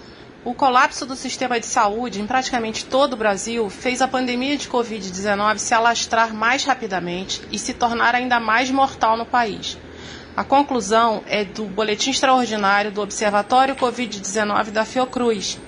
O 0.45 0.55
colapso 0.55 1.07
do 1.07 1.15
sistema 1.15 1.61
de 1.61 1.67
saúde 1.67 2.21
em 2.21 2.27
praticamente 2.27 2.85
todo 2.85 3.13
o 3.13 3.17
Brasil 3.17 3.71
fez 3.71 4.03
a 4.03 4.09
pandemia 4.09 4.57
de 4.57 4.69
Covid-19 4.69 5.59
se 5.59 5.73
alastrar 5.73 6.35
mais 6.35 6.65
rapidamente 6.65 7.41
e 7.53 7.59
se 7.59 7.73
tornar 7.73 8.17
ainda 8.17 8.41
mais 8.41 8.69
mortal 8.69 9.17
no 9.17 9.25
país. 9.25 9.79
A 10.37 10.43
conclusão 10.43 11.23
é 11.27 11.45
do 11.45 11.67
boletim 11.67 12.11
extraordinário 12.11 12.91
do 12.91 13.01
Observatório 13.01 13.77
Covid-19 13.77 14.71
da 14.71 14.85
Fiocruz, 14.85 15.61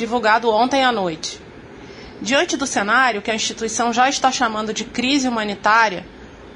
divulgado 0.00 0.50
ontem 0.50 0.82
à 0.82 0.90
noite. 0.90 1.38
Diante 2.22 2.56
do 2.56 2.66
cenário 2.66 3.20
que 3.20 3.30
a 3.30 3.34
instituição 3.34 3.92
já 3.92 4.08
está 4.08 4.32
chamando 4.32 4.72
de 4.72 4.84
crise 4.84 5.28
humanitária, 5.28 6.06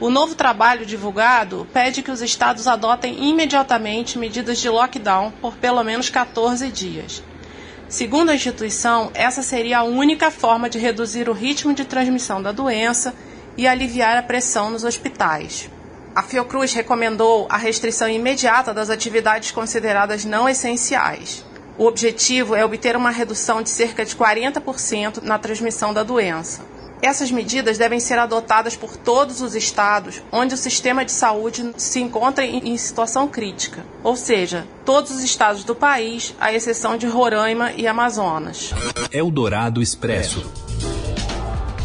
o 0.01 0.09
novo 0.09 0.35
trabalho 0.35 0.87
divulgado 0.87 1.67
pede 1.73 2.03
que 2.03 2.11
os 2.11 2.23
estados 2.23 2.67
adotem 2.67 3.29
imediatamente 3.29 4.19
medidas 4.19 4.59
de 4.59 4.69
lockdown 4.71 5.31
por 5.43 5.57
pelo 5.57 5.85
menos 5.85 6.09
14 6.09 6.71
dias. 6.71 7.23
Segundo 7.87 8.31
a 8.31 8.35
instituição, 8.35 9.11
essa 9.13 9.43
seria 9.43 9.81
a 9.81 9.85
única 9.85 10.31
forma 10.31 10.71
de 10.71 10.79
reduzir 10.79 11.29
o 11.29 11.35
ritmo 11.35 11.75
de 11.75 11.85
transmissão 11.85 12.43
da 12.43 12.51
doença 12.51 13.15
e 13.59 13.69
aliviar 13.69 14.17
a 14.17 14.23
pressão 14.23 14.71
nos 14.71 14.85
hospitais. 14.85 15.69
A 16.15 16.23
Fiocruz 16.23 16.73
recomendou 16.73 17.47
a 17.51 17.59
restrição 17.59 18.09
imediata 18.09 18.73
das 18.73 18.89
atividades 18.89 19.51
consideradas 19.51 20.25
não 20.25 20.49
essenciais. 20.49 21.45
O 21.77 21.87
objetivo 21.87 22.55
é 22.55 22.65
obter 22.65 22.97
uma 22.97 23.11
redução 23.11 23.63
de 23.63 23.69
cerca 23.69 24.05
de 24.05 24.15
40% 24.15 25.23
na 25.23 25.39
transmissão 25.39 25.93
da 25.93 26.03
doença. 26.03 26.63
Essas 27.03 27.31
medidas 27.31 27.77
devem 27.77 28.01
ser 28.01 28.19
adotadas 28.19 28.77
por 28.77 28.97
todos 28.97 29.43
os 29.43 29.55
estados 29.55 30.23
onde 30.33 30.55
o 30.55 30.57
sistema 30.57 31.05
de 31.05 31.13
saúde 31.13 31.75
se 31.77 32.01
encontra 32.01 32.47
em 32.47 32.77
situação 32.79 33.29
crítica, 33.29 33.85
ou 34.03 34.17
seja, 34.17 34.67
todos 34.85 35.11
os 35.11 35.23
estados 35.23 35.65
do 35.65 35.75
país, 35.75 36.35
à 36.41 36.53
exceção 36.53 36.97
de 36.97 37.07
Roraima 37.07 37.73
e 37.73 37.87
Amazonas. 37.87 38.73
Eldorado 39.13 39.83
Expresso. 39.83 40.64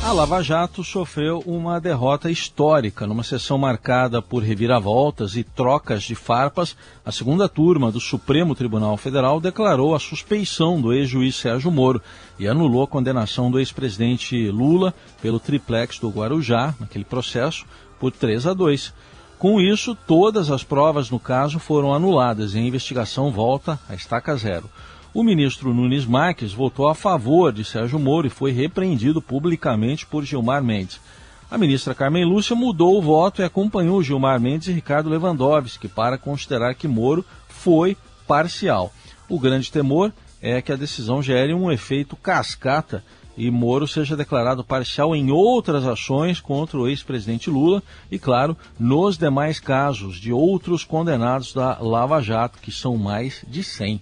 A 0.02 0.14
Lava 0.14 0.42
Jato 0.42 0.82
sofreu 0.82 1.44
uma 1.46 1.80
derrota 1.80 2.32
histórica 2.32 3.06
numa 3.06 3.22
sessão 3.22 3.58
marcada 3.58 4.22
por 4.22 4.42
reviravoltas 4.42 5.36
e 5.36 5.44
trocas 5.44 6.04
de 6.04 6.16
farpas. 6.16 6.76
A 7.06 7.12
segunda 7.12 7.50
turma 7.50 7.92
do 7.92 8.00
Supremo 8.00 8.56
Tribunal 8.56 8.96
Federal 8.96 9.42
declarou 9.42 9.94
a 9.94 10.00
suspeição 10.00 10.82
do 10.82 10.94
ex-juiz 10.94 11.36
Sérgio 11.36 11.70
Moro 11.70 12.02
e 12.40 12.48
anulou 12.48 12.84
a 12.84 12.88
condenação 12.88 13.52
do 13.52 13.60
ex-presidente 13.60 14.50
Lula 14.50 14.94
pelo 15.22 15.40
triplex 15.40 16.00
do 16.00 16.10
Guarujá, 16.10 16.74
naquele 16.80 17.04
processo, 17.04 17.66
por 18.00 18.12
3 18.12 18.48
a 18.48 18.54
2. 18.54 18.94
Com 19.38 19.60
isso, 19.60 19.96
todas 20.08 20.50
as 20.50 20.64
provas 20.64 21.10
no 21.10 21.20
caso 21.20 21.60
foram 21.60 21.94
anuladas 21.94 22.56
e 22.56 22.58
a 22.58 22.62
investigação 22.62 23.32
volta 23.32 23.78
à 23.88 23.96
estaca 23.96 24.36
zero. 24.38 24.70
O 25.12 25.24
ministro 25.24 25.74
Nunes 25.74 26.06
Marques 26.06 26.54
votou 26.54 26.88
a 26.88 26.94
favor 26.94 27.52
de 27.52 27.66
Sérgio 27.66 27.98
Moro 27.98 28.28
e 28.28 28.30
foi 28.30 28.52
repreendido 28.52 29.20
publicamente 29.20 30.06
por 30.06 30.24
Gilmar 30.24 30.64
Mendes. 30.64 31.02
A 31.50 31.58
ministra 31.58 31.96
Carmen 31.96 32.24
Lúcia 32.24 32.56
mudou 32.56 32.96
o 32.96 33.02
voto 33.02 33.42
e 33.42 33.44
acompanhou 33.44 34.04
Gilmar 34.04 34.40
Mendes 34.40 34.68
e 34.68 34.72
Ricardo 34.72 35.10
Lewandowski 35.10 35.88
para 35.88 36.16
considerar 36.16 36.76
que 36.76 36.88
Moro 36.88 37.26
foi 37.48 37.98
parcial. 38.28 38.94
O 39.28 39.40
grande 39.40 39.72
temor 39.72 40.14
é 40.40 40.62
que 40.62 40.72
a 40.72 40.76
decisão 40.76 41.24
gere 41.24 41.56
um 41.56 41.72
efeito 41.72 42.16
cascata 42.16 43.04
e 43.36 43.50
Moro 43.50 43.88
seja 43.88 44.16
declarado 44.16 44.64
parcial 44.64 45.16
em 45.16 45.32
outras 45.32 45.88
ações 45.88 46.40
contra 46.40 46.78
o 46.78 46.88
ex-presidente 46.88 47.50
Lula 47.50 47.82
e, 48.12 48.20
claro, 48.20 48.56
nos 48.80 49.18
demais 49.18 49.60
casos 49.60 50.18
de 50.18 50.32
outros 50.32 50.84
condenados 50.84 51.52
da 51.52 51.80
Lava 51.80 52.22
Jato, 52.22 52.60
que 52.62 52.72
são 52.72 52.96
mais 52.96 53.44
de 53.48 53.64
100. 53.64 54.00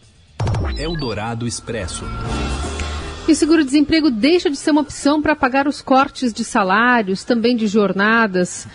Eldorado 0.75 1.47
Expresso. 1.47 2.03
E 3.27 3.31
o 3.31 3.36
seguro-desemprego 3.36 4.09
deixa 4.09 4.50
de 4.50 4.57
ser 4.57 4.71
uma 4.71 4.81
opção 4.81 5.21
para 5.21 5.36
pagar 5.36 5.67
os 5.67 5.81
cortes 5.81 6.31
de 6.33 6.43
salários, 6.43 7.24
também 7.24 7.55
de 7.55 7.67
jornadas. 7.67 8.67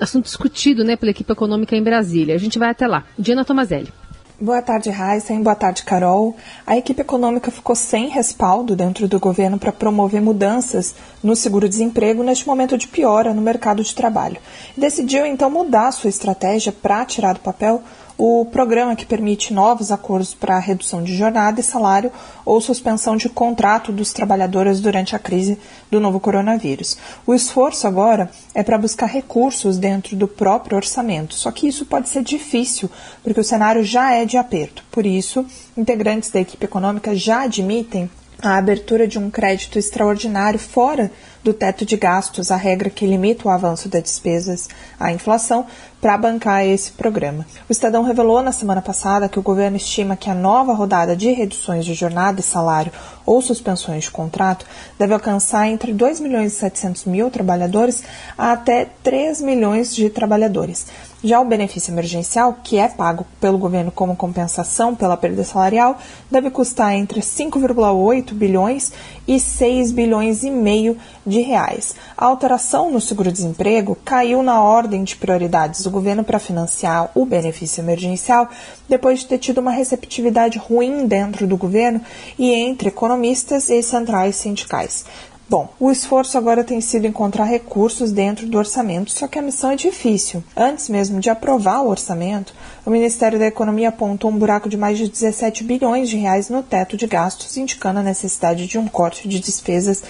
Assunto 0.00 0.24
discutido 0.24 0.84
né, 0.84 0.96
pela 0.96 1.10
equipe 1.10 1.32
econômica 1.32 1.76
em 1.76 1.82
Brasília. 1.82 2.34
A 2.34 2.38
gente 2.38 2.58
vai 2.58 2.70
até 2.70 2.86
lá. 2.86 3.04
Diana 3.18 3.44
Tomazelli. 3.44 3.92
Boa 4.40 4.62
tarde, 4.62 4.88
Heisen. 4.88 5.42
Boa 5.42 5.56
tarde, 5.56 5.82
Carol. 5.82 6.36
A 6.64 6.76
equipe 6.76 7.00
econômica 7.00 7.50
ficou 7.50 7.74
sem 7.74 8.08
respaldo 8.08 8.76
dentro 8.76 9.08
do 9.08 9.18
governo 9.18 9.58
para 9.58 9.72
promover 9.72 10.22
mudanças 10.22 10.94
no 11.20 11.34
seguro-desemprego 11.34 12.22
neste 12.22 12.46
momento 12.46 12.78
de 12.78 12.86
piora 12.86 13.34
no 13.34 13.42
mercado 13.42 13.82
de 13.82 13.92
trabalho. 13.92 14.36
Decidiu, 14.76 15.26
então, 15.26 15.50
mudar 15.50 15.90
sua 15.90 16.08
estratégia 16.08 16.70
para 16.70 17.04
tirar 17.04 17.32
do 17.32 17.40
papel 17.40 17.82
o 18.18 18.44
programa 18.44 18.96
que 18.96 19.06
permite 19.06 19.54
novos 19.54 19.92
acordos 19.92 20.34
para 20.34 20.58
redução 20.58 21.04
de 21.04 21.16
jornada 21.16 21.60
e 21.60 21.62
salário 21.62 22.10
ou 22.44 22.60
suspensão 22.60 23.16
de 23.16 23.28
contrato 23.28 23.92
dos 23.92 24.12
trabalhadores 24.12 24.80
durante 24.80 25.14
a 25.14 25.20
crise 25.20 25.56
do 25.88 26.00
novo 26.00 26.18
coronavírus. 26.18 26.98
O 27.24 27.32
esforço 27.32 27.86
agora 27.86 28.28
é 28.52 28.64
para 28.64 28.76
buscar 28.76 29.06
recursos 29.06 29.78
dentro 29.78 30.16
do 30.16 30.26
próprio 30.26 30.76
orçamento, 30.76 31.34
só 31.34 31.52
que 31.52 31.68
isso 31.68 31.86
pode 31.86 32.08
ser 32.08 32.24
difícil, 32.24 32.90
porque 33.22 33.40
o 33.40 33.44
cenário 33.44 33.84
já 33.84 34.12
é 34.12 34.24
de 34.24 34.36
aperto. 34.36 34.84
Por 34.90 35.06
isso, 35.06 35.46
integrantes 35.76 36.30
da 36.30 36.40
equipe 36.40 36.64
econômica 36.64 37.14
já 37.14 37.42
admitem 37.42 38.10
a 38.42 38.56
abertura 38.56 39.06
de 39.06 39.18
um 39.18 39.30
crédito 39.30 39.78
extraordinário 39.78 40.58
fora 40.58 41.10
do 41.42 41.52
teto 41.52 41.84
de 41.84 41.96
gastos, 41.96 42.50
a 42.50 42.56
regra 42.56 42.90
que 42.90 43.06
limita 43.06 43.48
o 43.48 43.50
avanço 43.50 43.88
das 43.88 44.02
despesas 44.02 44.68
à 44.98 45.12
inflação, 45.12 45.66
para 46.00 46.16
bancar 46.16 46.64
esse 46.64 46.92
programa. 46.92 47.44
O 47.68 47.72
Estadão 47.72 48.04
revelou 48.04 48.40
na 48.40 48.52
semana 48.52 48.80
passada 48.80 49.28
que 49.28 49.38
o 49.38 49.42
governo 49.42 49.76
estima 49.76 50.16
que 50.16 50.30
a 50.30 50.34
nova 50.34 50.72
rodada 50.72 51.16
de 51.16 51.32
reduções 51.32 51.84
de 51.84 51.92
jornada 51.92 52.40
e 52.40 52.42
salário 52.42 52.92
ou 53.26 53.42
suspensões 53.42 54.04
de 54.04 54.10
contrato 54.10 54.64
deve 54.98 55.12
alcançar 55.12 55.66
entre 55.68 55.92
2 55.92 56.20
milhões 56.20 56.52
e 56.52 56.56
700 56.56 57.04
mil 57.04 57.30
trabalhadores 57.30 58.04
a 58.36 58.52
até 58.52 58.86
3 59.02 59.40
milhões 59.40 59.94
de 59.94 60.08
trabalhadores. 60.08 60.86
Já 61.22 61.40
o 61.40 61.44
benefício 61.44 61.92
emergencial, 61.92 62.58
que 62.62 62.78
é 62.78 62.86
pago 62.86 63.26
pelo 63.40 63.58
governo 63.58 63.90
como 63.90 64.14
compensação 64.14 64.94
pela 64.94 65.16
perda 65.16 65.42
salarial, 65.42 65.98
deve 66.30 66.48
custar 66.48 66.94
entre 66.94 67.20
5,8 67.20 68.32
bilhões 68.34 68.92
e 69.28 69.38
6 69.38 69.92
bilhões 69.92 70.42
e 70.42 70.50
meio 70.50 70.96
de 71.26 71.40
reais. 71.40 71.94
A 72.16 72.24
alteração 72.24 72.90
no 72.90 73.00
seguro-desemprego 73.00 73.96
caiu 74.02 74.42
na 74.42 74.62
ordem 74.62 75.04
de 75.04 75.14
prioridades 75.16 75.82
do 75.82 75.90
governo 75.90 76.24
para 76.24 76.38
financiar 76.38 77.10
o 77.14 77.26
benefício 77.26 77.82
emergencial 77.82 78.48
depois 78.88 79.20
de 79.20 79.26
ter 79.26 79.36
tido 79.36 79.58
uma 79.58 79.70
receptividade 79.70 80.56
ruim 80.56 81.06
dentro 81.06 81.46
do 81.46 81.58
governo 81.58 82.00
e 82.38 82.54
entre 82.54 82.88
economistas 82.88 83.68
e 83.68 83.82
centrais 83.82 84.36
sindicais. 84.36 85.04
Bom, 85.50 85.66
o 85.80 85.90
esforço 85.90 86.36
agora 86.36 86.62
tem 86.62 86.78
sido 86.78 87.06
encontrar 87.06 87.44
recursos 87.44 88.12
dentro 88.12 88.46
do 88.46 88.58
orçamento, 88.58 89.10
só 89.10 89.26
que 89.26 89.38
a 89.38 89.42
missão 89.42 89.70
é 89.70 89.76
difícil. 89.76 90.44
Antes 90.54 90.90
mesmo 90.90 91.20
de 91.20 91.30
aprovar 91.30 91.80
o 91.80 91.88
orçamento, 91.88 92.52
o 92.84 92.90
Ministério 92.90 93.38
da 93.38 93.46
Economia 93.46 93.88
apontou 93.88 94.30
um 94.30 94.36
buraco 94.36 94.68
de 94.68 94.76
mais 94.76 94.98
de 94.98 95.08
17 95.08 95.64
bilhões 95.64 96.10
de 96.10 96.18
reais 96.18 96.50
no 96.50 96.62
teto 96.62 96.98
de 96.98 97.06
gastos, 97.06 97.56
indicando 97.56 98.00
a 98.00 98.02
necessidade 98.02 98.66
de 98.66 98.76
um 98.76 98.86
corte 98.86 99.26
de 99.26 99.40
despesas 99.40 100.02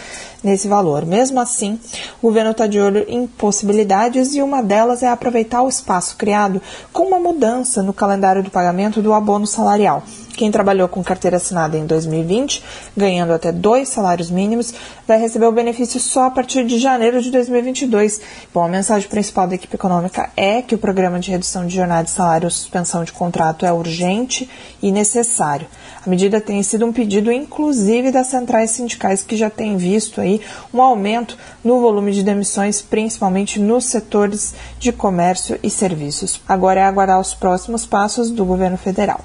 nesse 0.42 0.66
valor. 0.66 1.06
Mesmo 1.06 1.38
assim, 1.38 1.78
o 2.20 2.26
governo 2.26 2.50
está 2.50 2.66
de 2.66 2.80
olho 2.80 3.04
em 3.06 3.24
possibilidades 3.24 4.34
e 4.34 4.42
uma 4.42 4.60
delas 4.60 5.04
é 5.04 5.08
aproveitar 5.08 5.62
o 5.62 5.68
espaço 5.68 6.16
criado 6.16 6.60
com 6.92 7.04
uma 7.04 7.20
mudança 7.20 7.80
no 7.80 7.92
calendário 7.92 8.42
do 8.42 8.50
pagamento 8.50 9.00
do 9.00 9.14
abono 9.14 9.46
salarial. 9.46 10.02
Quem 10.38 10.52
trabalhou 10.52 10.86
com 10.86 11.02
carteira 11.02 11.38
assinada 11.38 11.76
em 11.76 11.84
2020, 11.84 12.62
ganhando 12.96 13.32
até 13.32 13.50
dois 13.50 13.88
salários 13.88 14.30
mínimos, 14.30 14.72
vai 15.04 15.18
receber 15.18 15.46
o 15.46 15.52
benefício 15.52 15.98
só 15.98 16.26
a 16.26 16.30
partir 16.30 16.64
de 16.64 16.78
janeiro 16.78 17.20
de 17.20 17.32
2022. 17.32 18.20
Bom, 18.54 18.62
a 18.62 18.68
mensagem 18.68 19.08
principal 19.08 19.48
da 19.48 19.56
equipe 19.56 19.74
econômica 19.74 20.30
é 20.36 20.62
que 20.62 20.76
o 20.76 20.78
programa 20.78 21.18
de 21.18 21.32
redução 21.32 21.66
de 21.66 21.74
jornada 21.74 22.04
de 22.04 22.10
salário 22.10 22.46
ou 22.46 22.52
suspensão 22.52 23.02
de 23.02 23.10
contrato 23.10 23.66
é 23.66 23.72
urgente 23.72 24.48
e 24.80 24.92
necessário. 24.92 25.66
A 26.06 26.08
medida 26.08 26.40
tem 26.40 26.62
sido 26.62 26.86
um 26.86 26.92
pedido, 26.92 27.32
inclusive, 27.32 28.12
das 28.12 28.28
centrais 28.28 28.70
sindicais 28.70 29.24
que 29.24 29.36
já 29.36 29.50
têm 29.50 29.76
visto 29.76 30.20
aí 30.20 30.40
um 30.72 30.80
aumento 30.80 31.36
no 31.64 31.80
volume 31.80 32.12
de 32.12 32.22
demissões, 32.22 32.80
principalmente 32.80 33.58
nos 33.58 33.86
setores 33.86 34.54
de 34.78 34.92
comércio 34.92 35.58
e 35.64 35.68
serviços. 35.68 36.40
Agora 36.48 36.78
é 36.78 36.84
aguardar 36.84 37.18
os 37.18 37.34
próximos 37.34 37.84
passos 37.84 38.30
do 38.30 38.44
governo 38.44 38.78
federal. 38.78 39.24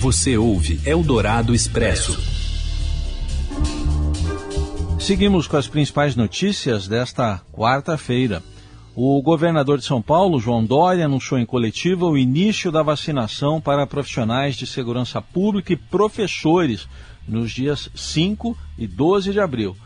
Você 0.00 0.38
ouve 0.38 0.80
Eldorado 0.86 1.54
Expresso. 1.54 2.18
Seguimos 4.98 5.46
com 5.46 5.58
as 5.58 5.68
principais 5.68 6.16
notícias 6.16 6.88
desta 6.88 7.42
quarta-feira. 7.52 8.42
O 8.96 9.20
governador 9.20 9.76
de 9.76 9.84
São 9.84 10.00
Paulo, 10.00 10.40
João 10.40 10.64
Dória, 10.64 11.04
anunciou 11.04 11.38
em 11.38 11.44
coletiva 11.44 12.06
o 12.06 12.16
início 12.16 12.72
da 12.72 12.82
vacinação 12.82 13.60
para 13.60 13.86
profissionais 13.86 14.56
de 14.56 14.66
segurança 14.66 15.20
pública 15.20 15.74
e 15.74 15.76
professores 15.76 16.88
nos 17.28 17.50
dias 17.50 17.90
5 17.94 18.56
e 18.78 18.86
12 18.86 19.32
de 19.32 19.40
abril. 19.40 19.76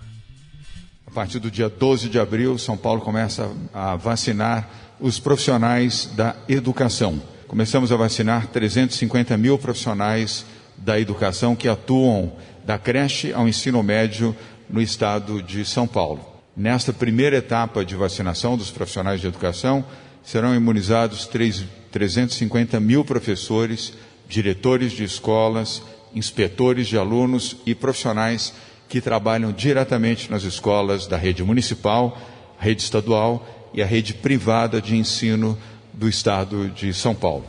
A 1.09 1.11
partir 1.11 1.41
do 1.41 1.51
dia 1.51 1.69
12 1.69 2.09
de 2.09 2.21
abril, 2.21 2.57
São 2.57 2.77
Paulo 2.77 3.01
começa 3.01 3.51
a 3.75 3.97
vacinar 3.97 4.69
os 5.01 5.19
profissionais 5.19 6.09
da 6.15 6.37
educação. 6.49 7.34
Começamos 7.55 7.93
a 7.93 7.97
vacinar 7.97 8.49
350 8.49 9.37
mil 9.37 9.57
profissionais 9.57 10.45
da 10.77 10.99
educação 10.99 11.55
que 11.55 11.69
atuam 11.69 12.33
da 12.67 12.77
creche 12.77 13.33
ao 13.33 13.47
ensino 13.47 13.81
médio 13.81 14.35
no 14.69 14.83
estado 14.83 15.41
de 15.41 15.65
São 15.65 15.87
Paulo. 15.87 16.21
Nesta 16.57 16.93
primeira 16.93 17.37
etapa 17.37 17.85
de 17.85 17.95
vacinação 17.95 18.57
dos 18.57 18.73
profissionais 18.73 19.21
de 19.21 19.29
educação, 19.29 19.85
serão 20.21 20.53
imunizados 20.53 21.29
3, 21.29 21.65
350 21.93 22.81
mil 22.81 23.05
professores, 23.05 23.93
diretores 24.29 24.91
de 24.91 25.05
escolas, 25.05 25.81
inspetores 26.13 26.89
de 26.89 26.99
alunos 26.99 27.59
e 27.65 27.73
profissionais 27.73 28.53
que 28.89 29.01
trabalham 29.01 29.53
diretamente 29.53 30.29
nas 30.29 30.43
escolas 30.43 31.07
da 31.07 31.17
rede 31.17 31.45
municipal, 31.45 32.19
rede 32.59 32.83
estadual 32.83 33.47
e 33.73 33.81
a 33.81 33.87
rede 33.87 34.13
privada 34.13 34.83
de 34.83 34.97
ensino 34.97 35.57
do 35.97 36.09
estado 36.09 36.69
de 36.69 36.93
São 36.93 37.15
Paulo. 37.15 37.45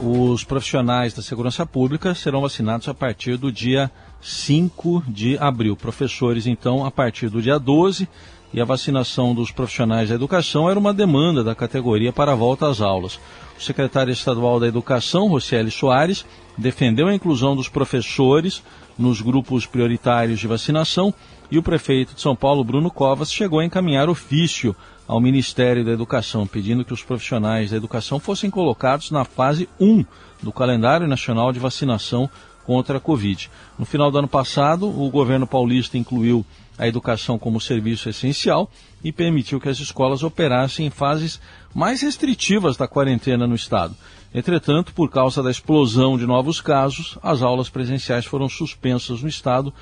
Os 0.00 0.44
profissionais 0.44 1.12
da 1.12 1.22
segurança 1.22 1.66
pública 1.66 2.14
serão 2.14 2.42
vacinados 2.42 2.88
a 2.88 2.94
partir 2.94 3.36
do 3.36 3.50
dia 3.50 3.90
5 4.20 5.02
de 5.08 5.36
abril. 5.38 5.76
Professores, 5.76 6.46
então, 6.46 6.84
a 6.84 6.90
partir 6.90 7.28
do 7.28 7.42
dia 7.42 7.58
12, 7.58 8.08
e 8.52 8.60
a 8.60 8.64
vacinação 8.64 9.34
dos 9.34 9.50
profissionais 9.50 10.08
da 10.08 10.14
educação 10.14 10.70
era 10.70 10.78
uma 10.78 10.94
demanda 10.94 11.44
da 11.44 11.54
categoria 11.54 12.12
para 12.12 12.32
a 12.32 12.36
volta 12.36 12.68
às 12.68 12.80
aulas. 12.80 13.18
O 13.58 13.62
secretário 13.62 14.12
estadual 14.12 14.58
da 14.60 14.66
Educação, 14.66 15.28
Rocieli 15.28 15.70
Soares, 15.70 16.24
defendeu 16.56 17.08
a 17.08 17.14
inclusão 17.14 17.54
dos 17.54 17.68
professores 17.68 18.62
nos 18.96 19.20
grupos 19.20 19.66
prioritários 19.66 20.40
de 20.40 20.46
vacinação 20.46 21.12
e 21.50 21.58
o 21.58 21.62
prefeito 21.62 22.14
de 22.14 22.20
São 22.20 22.36
Paulo, 22.36 22.64
Bruno 22.64 22.90
Covas, 22.90 23.32
chegou 23.32 23.60
a 23.60 23.64
encaminhar 23.64 24.08
ofício 24.08 24.74
ao 25.08 25.20
Ministério 25.22 25.82
da 25.82 25.90
Educação, 25.90 26.46
pedindo 26.46 26.84
que 26.84 26.92
os 26.92 27.02
profissionais 27.02 27.70
da 27.70 27.78
educação 27.78 28.20
fossem 28.20 28.50
colocados 28.50 29.10
na 29.10 29.24
fase 29.24 29.66
1 29.80 30.04
do 30.42 30.52
calendário 30.52 31.08
nacional 31.08 31.50
de 31.50 31.58
vacinação 31.58 32.28
contra 32.66 32.98
a 32.98 33.00
Covid. 33.00 33.50
No 33.78 33.86
final 33.86 34.10
do 34.10 34.18
ano 34.18 34.28
passado, 34.28 34.86
o 34.86 35.08
governo 35.08 35.46
paulista 35.46 35.96
incluiu 35.96 36.44
a 36.76 36.86
educação 36.86 37.38
como 37.38 37.58
serviço 37.58 38.10
essencial 38.10 38.70
e 39.02 39.10
permitiu 39.10 39.58
que 39.58 39.70
as 39.70 39.80
escolas 39.80 40.22
operassem 40.22 40.86
em 40.86 40.90
fases 40.90 41.40
mais 41.74 42.02
restritivas 42.02 42.76
da 42.76 42.86
quarentena 42.86 43.46
no 43.46 43.54
estado. 43.54 43.96
Entretanto, 44.34 44.92
por 44.92 45.08
causa 45.08 45.42
da 45.42 45.50
explosão 45.50 46.18
de 46.18 46.26
novos 46.26 46.60
casos, 46.60 47.16
as 47.22 47.40
aulas 47.40 47.70
presenciais 47.70 48.26
foram 48.26 48.46
suspensas 48.46 49.22
no 49.22 49.28
estado, 49.28 49.72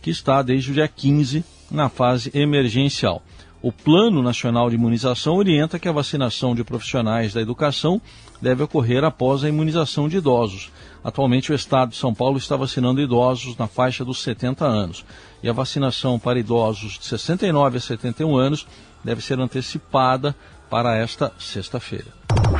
que 0.00 0.10
está 0.10 0.40
desde 0.40 0.70
o 0.70 0.74
dia 0.74 0.86
15 0.86 1.44
na 1.68 1.88
fase 1.88 2.30
emergencial. 2.32 3.20
O 3.62 3.72
Plano 3.72 4.22
Nacional 4.22 4.68
de 4.68 4.76
Imunização 4.76 5.36
orienta 5.36 5.78
que 5.78 5.88
a 5.88 5.92
vacinação 5.92 6.54
de 6.54 6.62
profissionais 6.62 7.32
da 7.32 7.40
educação 7.40 8.00
deve 8.40 8.62
ocorrer 8.62 9.02
após 9.02 9.42
a 9.42 9.48
imunização 9.48 10.08
de 10.08 10.18
idosos. 10.18 10.70
Atualmente, 11.02 11.52
o 11.52 11.54
estado 11.54 11.90
de 11.90 11.96
São 11.96 12.12
Paulo 12.12 12.36
está 12.36 12.56
vacinando 12.56 13.00
idosos 13.00 13.56
na 13.56 13.66
faixa 13.66 14.04
dos 14.04 14.22
70 14.22 14.64
anos. 14.64 15.04
E 15.42 15.48
a 15.48 15.52
vacinação 15.52 16.18
para 16.18 16.38
idosos 16.38 16.98
de 16.98 17.06
69 17.06 17.78
a 17.78 17.80
71 17.80 18.36
anos 18.36 18.66
deve 19.02 19.22
ser 19.22 19.38
antecipada 19.40 20.34
para 20.68 20.96
esta 20.96 21.32
sexta-feira. 21.38 22.12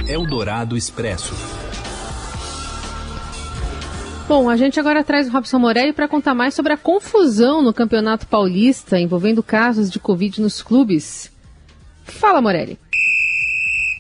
Eldorado 0.09 0.77
Expresso. 0.77 1.35
Bom, 4.29 4.51
a 4.51 4.57
gente 4.57 4.81
agora 4.81 5.05
traz 5.05 5.29
o 5.29 5.31
Robson 5.31 5.61
Morelli 5.61 5.93
para 5.93 6.09
contar 6.09 6.35
mais 6.35 6.53
sobre 6.53 6.73
a 6.73 6.77
confusão 6.77 7.63
no 7.63 7.73
Campeonato 7.73 8.27
Paulista 8.27 8.99
envolvendo 8.99 9.41
casos 9.41 9.89
de 9.89 10.01
Covid 10.01 10.41
nos 10.41 10.61
clubes. 10.61 11.31
Fala, 12.03 12.43
Morelli. 12.43 12.77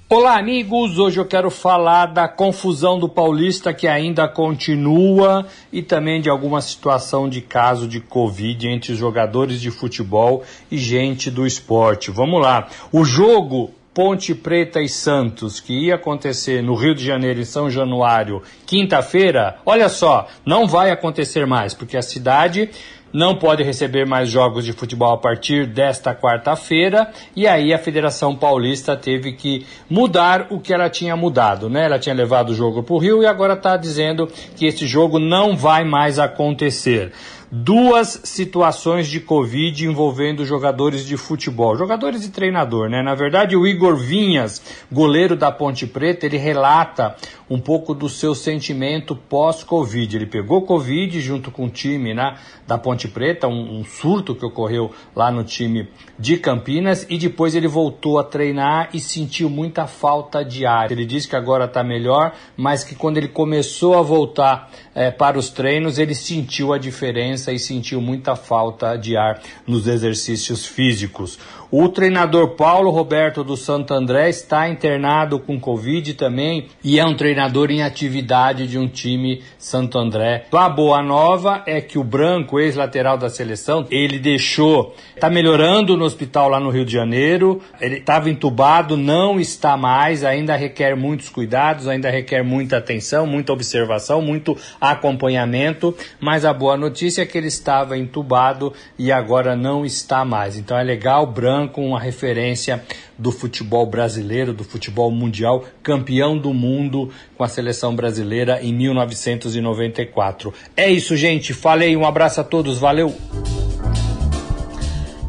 Olá, 0.08 0.36
amigos! 0.36 0.98
Hoje 0.98 1.20
eu 1.20 1.24
quero 1.26 1.48
falar 1.48 2.06
da 2.06 2.26
confusão 2.26 2.98
do 2.98 3.08
Paulista 3.08 3.72
que 3.72 3.86
ainda 3.86 4.26
continua 4.26 5.46
e 5.72 5.80
também 5.80 6.20
de 6.20 6.28
alguma 6.28 6.60
situação 6.60 7.28
de 7.28 7.40
caso 7.40 7.86
de 7.86 8.00
Covid 8.00 8.66
entre 8.66 8.96
jogadores 8.96 9.60
de 9.60 9.70
futebol 9.70 10.42
e 10.68 10.76
gente 10.76 11.30
do 11.30 11.46
esporte. 11.46 12.10
Vamos 12.10 12.42
lá. 12.42 12.66
O 12.90 13.04
jogo 13.04 13.70
Ponte 13.96 14.34
Preta 14.34 14.82
e 14.82 14.90
Santos, 14.90 15.58
que 15.58 15.72
ia 15.72 15.94
acontecer 15.94 16.62
no 16.62 16.74
Rio 16.74 16.94
de 16.94 17.02
Janeiro, 17.02 17.40
em 17.40 17.46
São 17.46 17.70
Januário, 17.70 18.42
quinta-feira, 18.66 19.56
olha 19.64 19.88
só, 19.88 20.28
não 20.44 20.66
vai 20.66 20.90
acontecer 20.90 21.46
mais, 21.46 21.72
porque 21.72 21.96
a 21.96 22.02
cidade 22.02 22.68
não 23.10 23.36
pode 23.36 23.62
receber 23.62 24.04
mais 24.04 24.28
jogos 24.28 24.66
de 24.66 24.74
futebol 24.74 25.14
a 25.14 25.16
partir 25.16 25.66
desta 25.66 26.14
quarta-feira, 26.14 27.10
e 27.34 27.46
aí 27.46 27.72
a 27.72 27.78
Federação 27.78 28.36
Paulista 28.36 28.94
teve 28.94 29.32
que 29.32 29.64
mudar 29.88 30.48
o 30.50 30.60
que 30.60 30.74
ela 30.74 30.90
tinha 30.90 31.16
mudado, 31.16 31.70
né? 31.70 31.86
Ela 31.86 31.98
tinha 31.98 32.14
levado 32.14 32.50
o 32.50 32.54
jogo 32.54 32.82
para 32.82 32.94
o 32.94 32.98
Rio 32.98 33.22
e 33.22 33.26
agora 33.26 33.54
está 33.54 33.78
dizendo 33.78 34.28
que 34.54 34.66
esse 34.66 34.86
jogo 34.86 35.18
não 35.18 35.56
vai 35.56 35.84
mais 35.84 36.18
acontecer 36.18 37.14
duas 37.50 38.20
situações 38.24 39.08
de 39.08 39.20
Covid 39.20 39.84
envolvendo 39.84 40.44
jogadores 40.44 41.06
de 41.06 41.16
futebol, 41.16 41.76
jogadores 41.76 42.24
e 42.24 42.30
treinador, 42.30 42.88
né? 42.88 43.02
Na 43.02 43.14
verdade, 43.14 43.56
o 43.56 43.66
Igor 43.66 43.96
Vinhas, 43.96 44.62
goleiro 44.90 45.36
da 45.36 45.52
Ponte 45.52 45.86
Preta, 45.86 46.26
ele 46.26 46.36
relata 46.36 47.16
um 47.48 47.60
pouco 47.60 47.94
do 47.94 48.08
seu 48.08 48.34
sentimento 48.34 49.14
pós-Covid. 49.14 50.16
Ele 50.16 50.26
pegou 50.26 50.62
Covid 50.62 51.20
junto 51.20 51.50
com 51.50 51.66
o 51.66 51.70
time 51.70 52.12
né, 52.12 52.36
da 52.66 52.76
Ponte 52.76 53.06
Preta, 53.08 53.46
um, 53.46 53.80
um 53.80 53.84
surto 53.84 54.34
que 54.34 54.44
ocorreu 54.44 54.92
lá 55.14 55.30
no 55.30 55.44
time 55.44 55.88
de 56.18 56.36
Campinas, 56.38 57.06
e 57.08 57.16
depois 57.16 57.54
ele 57.54 57.68
voltou 57.68 58.18
a 58.18 58.24
treinar 58.24 58.90
e 58.92 58.98
sentiu 58.98 59.48
muita 59.48 59.86
falta 59.86 60.44
de 60.44 60.66
ar. 60.66 60.90
Ele 60.90 61.06
disse 61.06 61.28
que 61.28 61.36
agora 61.36 61.66
está 61.66 61.84
melhor, 61.84 62.34
mas 62.56 62.82
que 62.82 62.94
quando 62.94 63.18
ele 63.18 63.28
começou 63.28 63.96
a 63.96 64.02
voltar 64.02 64.70
é, 64.96 65.10
para 65.10 65.38
os 65.38 65.50
treinos, 65.50 65.98
ele 65.98 66.14
sentiu 66.14 66.72
a 66.72 66.78
diferença 66.78 67.52
e 67.52 67.58
sentiu 67.58 68.00
muita 68.00 68.34
falta 68.34 68.96
de 68.96 69.14
ar 69.14 69.42
nos 69.66 69.86
exercícios 69.86 70.64
físicos. 70.64 71.38
O 71.68 71.88
treinador 71.88 72.50
Paulo 72.50 72.90
Roberto 72.90 73.42
do 73.42 73.56
Santo 73.56 73.92
André 73.92 74.28
está 74.28 74.68
internado 74.68 75.40
com 75.40 75.58
Covid 75.58 76.14
também 76.14 76.66
e 76.82 77.00
é 77.00 77.04
um 77.04 77.16
treinador 77.16 77.72
em 77.72 77.82
atividade 77.82 78.68
de 78.68 78.78
um 78.78 78.86
time 78.86 79.42
Santo 79.58 79.98
André. 79.98 80.46
A 80.52 80.68
boa 80.68 81.02
nova 81.02 81.64
é 81.66 81.80
que 81.80 81.98
o 81.98 82.04
Branco, 82.04 82.60
ex-lateral 82.60 83.18
da 83.18 83.28
seleção, 83.28 83.84
ele 83.90 84.16
deixou, 84.20 84.94
está 85.12 85.28
melhorando 85.28 85.96
no 85.96 86.04
hospital 86.04 86.48
lá 86.48 86.60
no 86.60 86.70
Rio 86.70 86.84
de 86.84 86.92
Janeiro, 86.92 87.60
ele 87.80 87.96
estava 87.96 88.30
entubado, 88.30 88.96
não 88.96 89.40
está 89.40 89.76
mais, 89.76 90.22
ainda 90.22 90.54
requer 90.54 90.94
muitos 90.94 91.28
cuidados, 91.28 91.88
ainda 91.88 92.08
requer 92.08 92.44
muita 92.44 92.76
atenção, 92.76 93.26
muita 93.26 93.52
observação, 93.52 94.22
muito 94.22 94.56
acompanhamento, 94.80 95.96
mas 96.20 96.44
a 96.44 96.52
boa 96.52 96.76
notícia 96.76 97.22
é 97.22 97.26
que 97.26 97.36
ele 97.36 97.48
estava 97.48 97.98
entubado 97.98 98.72
e 98.96 99.10
agora 99.10 99.56
não 99.56 99.84
está 99.84 100.24
mais. 100.24 100.56
Então 100.56 100.78
é 100.78 100.84
legal, 100.84 101.26
Branco 101.26 101.55
Branco, 101.56 101.80
uma 101.80 101.98
referência 101.98 102.84
do 103.16 103.32
futebol 103.32 103.86
brasileiro, 103.86 104.52
do 104.52 104.62
futebol 104.62 105.10
mundial, 105.10 105.64
campeão 105.82 106.36
do 106.36 106.52
mundo 106.52 107.10
com 107.34 107.42
a 107.42 107.48
seleção 107.48 107.96
brasileira 107.96 108.60
em 108.62 108.74
1994. 108.74 110.52
É 110.76 110.90
isso, 110.90 111.16
gente. 111.16 111.54
Falei, 111.54 111.96
um 111.96 112.04
abraço 112.04 112.42
a 112.42 112.44
todos, 112.44 112.76
valeu! 112.76 113.14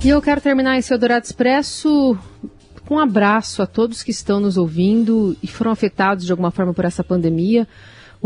E 0.03 0.09
eu 0.09 0.21
quero 0.21 0.41
terminar 0.41 0.77
esse 0.77 0.93
Eldorado 0.93 1.23
Expresso 1.23 2.17
com 2.85 2.95
um 2.95 2.99
abraço 2.99 3.61
a 3.61 3.65
todos 3.65 4.03
que 4.03 4.11
estão 4.11 4.41
nos 4.41 4.57
ouvindo 4.57 5.35
e 5.41 5.47
foram 5.47 5.71
afetados 5.71 6.25
de 6.25 6.31
alguma 6.31 6.51
forma 6.51 6.73
por 6.73 6.83
essa 6.83 7.05
pandemia. 7.05 7.65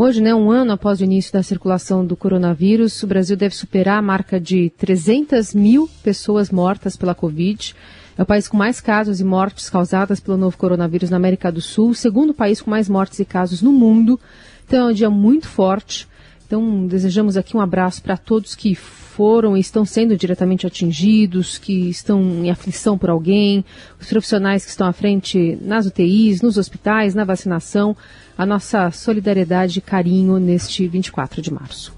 Hoje, 0.03 0.19
né, 0.19 0.33
um 0.33 0.49
ano 0.49 0.71
após 0.71 0.99
o 0.99 1.03
início 1.03 1.31
da 1.31 1.43
circulação 1.43 2.03
do 2.03 2.17
coronavírus, 2.17 3.03
o 3.03 3.07
Brasil 3.07 3.37
deve 3.37 3.53
superar 3.53 3.99
a 3.99 4.01
marca 4.01 4.39
de 4.39 4.71
300 4.71 5.53
mil 5.53 5.87
pessoas 6.01 6.49
mortas 6.49 6.97
pela 6.97 7.13
Covid. 7.13 7.75
É 8.17 8.23
o 8.23 8.25
país 8.25 8.47
com 8.47 8.57
mais 8.57 8.81
casos 8.81 9.19
e 9.19 9.23
mortes 9.23 9.69
causadas 9.69 10.19
pelo 10.19 10.37
novo 10.37 10.57
coronavírus 10.57 11.11
na 11.11 11.17
América 11.17 11.51
do 11.51 11.61
Sul, 11.61 11.91
o 11.91 11.93
segundo 11.93 12.33
país 12.33 12.59
com 12.59 12.71
mais 12.71 12.89
mortes 12.89 13.19
e 13.19 13.25
casos 13.25 13.61
no 13.61 13.71
mundo. 13.71 14.19
Então 14.65 14.87
é 14.87 14.91
um 14.91 14.95
dia 14.95 15.07
muito 15.11 15.47
forte. 15.47 16.07
Então 16.51 16.85
desejamos 16.85 17.37
aqui 17.37 17.55
um 17.55 17.61
abraço 17.61 18.03
para 18.03 18.17
todos 18.17 18.55
que 18.55 18.75
foram 18.75 19.55
e 19.55 19.61
estão 19.61 19.85
sendo 19.85 20.17
diretamente 20.17 20.67
atingidos, 20.67 21.57
que 21.57 21.89
estão 21.89 22.21
em 22.43 22.49
aflição 22.49 22.97
por 22.97 23.09
alguém, 23.09 23.63
os 23.97 24.09
profissionais 24.09 24.65
que 24.65 24.69
estão 24.69 24.85
à 24.85 24.91
frente 24.91 25.57
nas 25.61 25.85
UTIs, 25.85 26.41
nos 26.41 26.57
hospitais, 26.57 27.15
na 27.15 27.23
vacinação. 27.23 27.95
A 28.37 28.45
nossa 28.45 28.91
solidariedade 28.91 29.79
e 29.79 29.81
carinho 29.81 30.39
neste 30.39 30.85
24 30.89 31.41
de 31.41 31.53
março. 31.53 31.93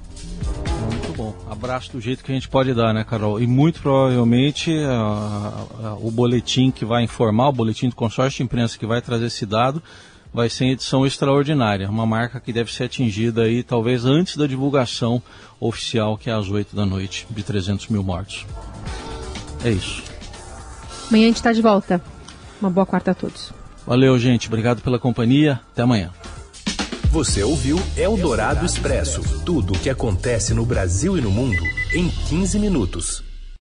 Muito 0.88 1.18
bom. 1.18 1.36
Abraço 1.50 1.92
do 1.92 2.00
jeito 2.00 2.24
que 2.24 2.32
a 2.32 2.36
gente 2.36 2.48
pode 2.48 2.76
dar, 2.76 2.94
né, 2.94 3.04
Carol? 3.04 3.42
E 3.42 3.48
muito 3.48 3.82
provavelmente 3.82 4.70
uh, 4.70 5.96
uh, 5.96 6.08
o 6.08 6.12
boletim 6.12 6.70
que 6.70 6.86
vai 6.86 7.02
informar, 7.02 7.50
o 7.50 7.54
boletim 7.54 7.90
do 7.90 7.96
consórcio 7.96 8.38
de 8.38 8.44
imprensa 8.44 8.78
que 8.78 8.86
vai 8.86 9.02
trazer 9.02 9.26
esse 9.26 9.48
dado, 9.48 9.82
vai 10.34 10.50
ser 10.50 10.66
em 10.66 10.72
edição 10.72 11.06
extraordinária, 11.06 11.90
uma 11.90 12.06
marca 12.06 12.40
que 12.40 12.52
deve 12.52 12.74
ser 12.74 12.86
atingida 12.86 13.44
aí 13.44 13.62
talvez 13.62 14.04
antes 14.04 14.36
da 14.36 14.48
divulgação 14.48 15.22
oficial, 15.60 16.18
que 16.18 16.30
é 16.30 16.34
às 16.34 16.50
8 16.50 16.76
da 16.76 16.86
noite, 16.86 17.28
de 17.30 17.44
300 17.44 17.88
mil 17.90 18.04
mortos. 18.04 18.46
É 19.64 19.70
isso. 19.70 20.04
Amanhã 21.08 21.26
a 21.26 21.28
gente 21.28 21.38
está 21.38 21.54
de 21.54 21.62
volta. 21.62 22.02
Uma 22.60 22.70
boa 22.70 22.86
quarta 22.86 23.12
a 23.12 23.14
todos. 23.14 23.54
Valeu, 23.86 24.18
gente. 24.18 24.48
Obrigado 24.48 24.82
pela 24.82 24.98
companhia. 24.98 25.60
Até 25.72 25.84
amanhã. 25.84 26.12
Você 27.12 27.44
ouviu 27.44 27.80
Eldorado 27.96 28.66
Expresso 28.66 29.22
tudo 29.46 29.74
o 29.74 29.80
que 29.80 29.90
acontece 29.90 30.54
no 30.54 30.66
Brasil 30.66 31.18
e 31.18 31.22
no 31.22 31.30
mundo 31.30 31.62
em 31.94 32.10
15 32.10 32.58
minutos. 32.58 33.24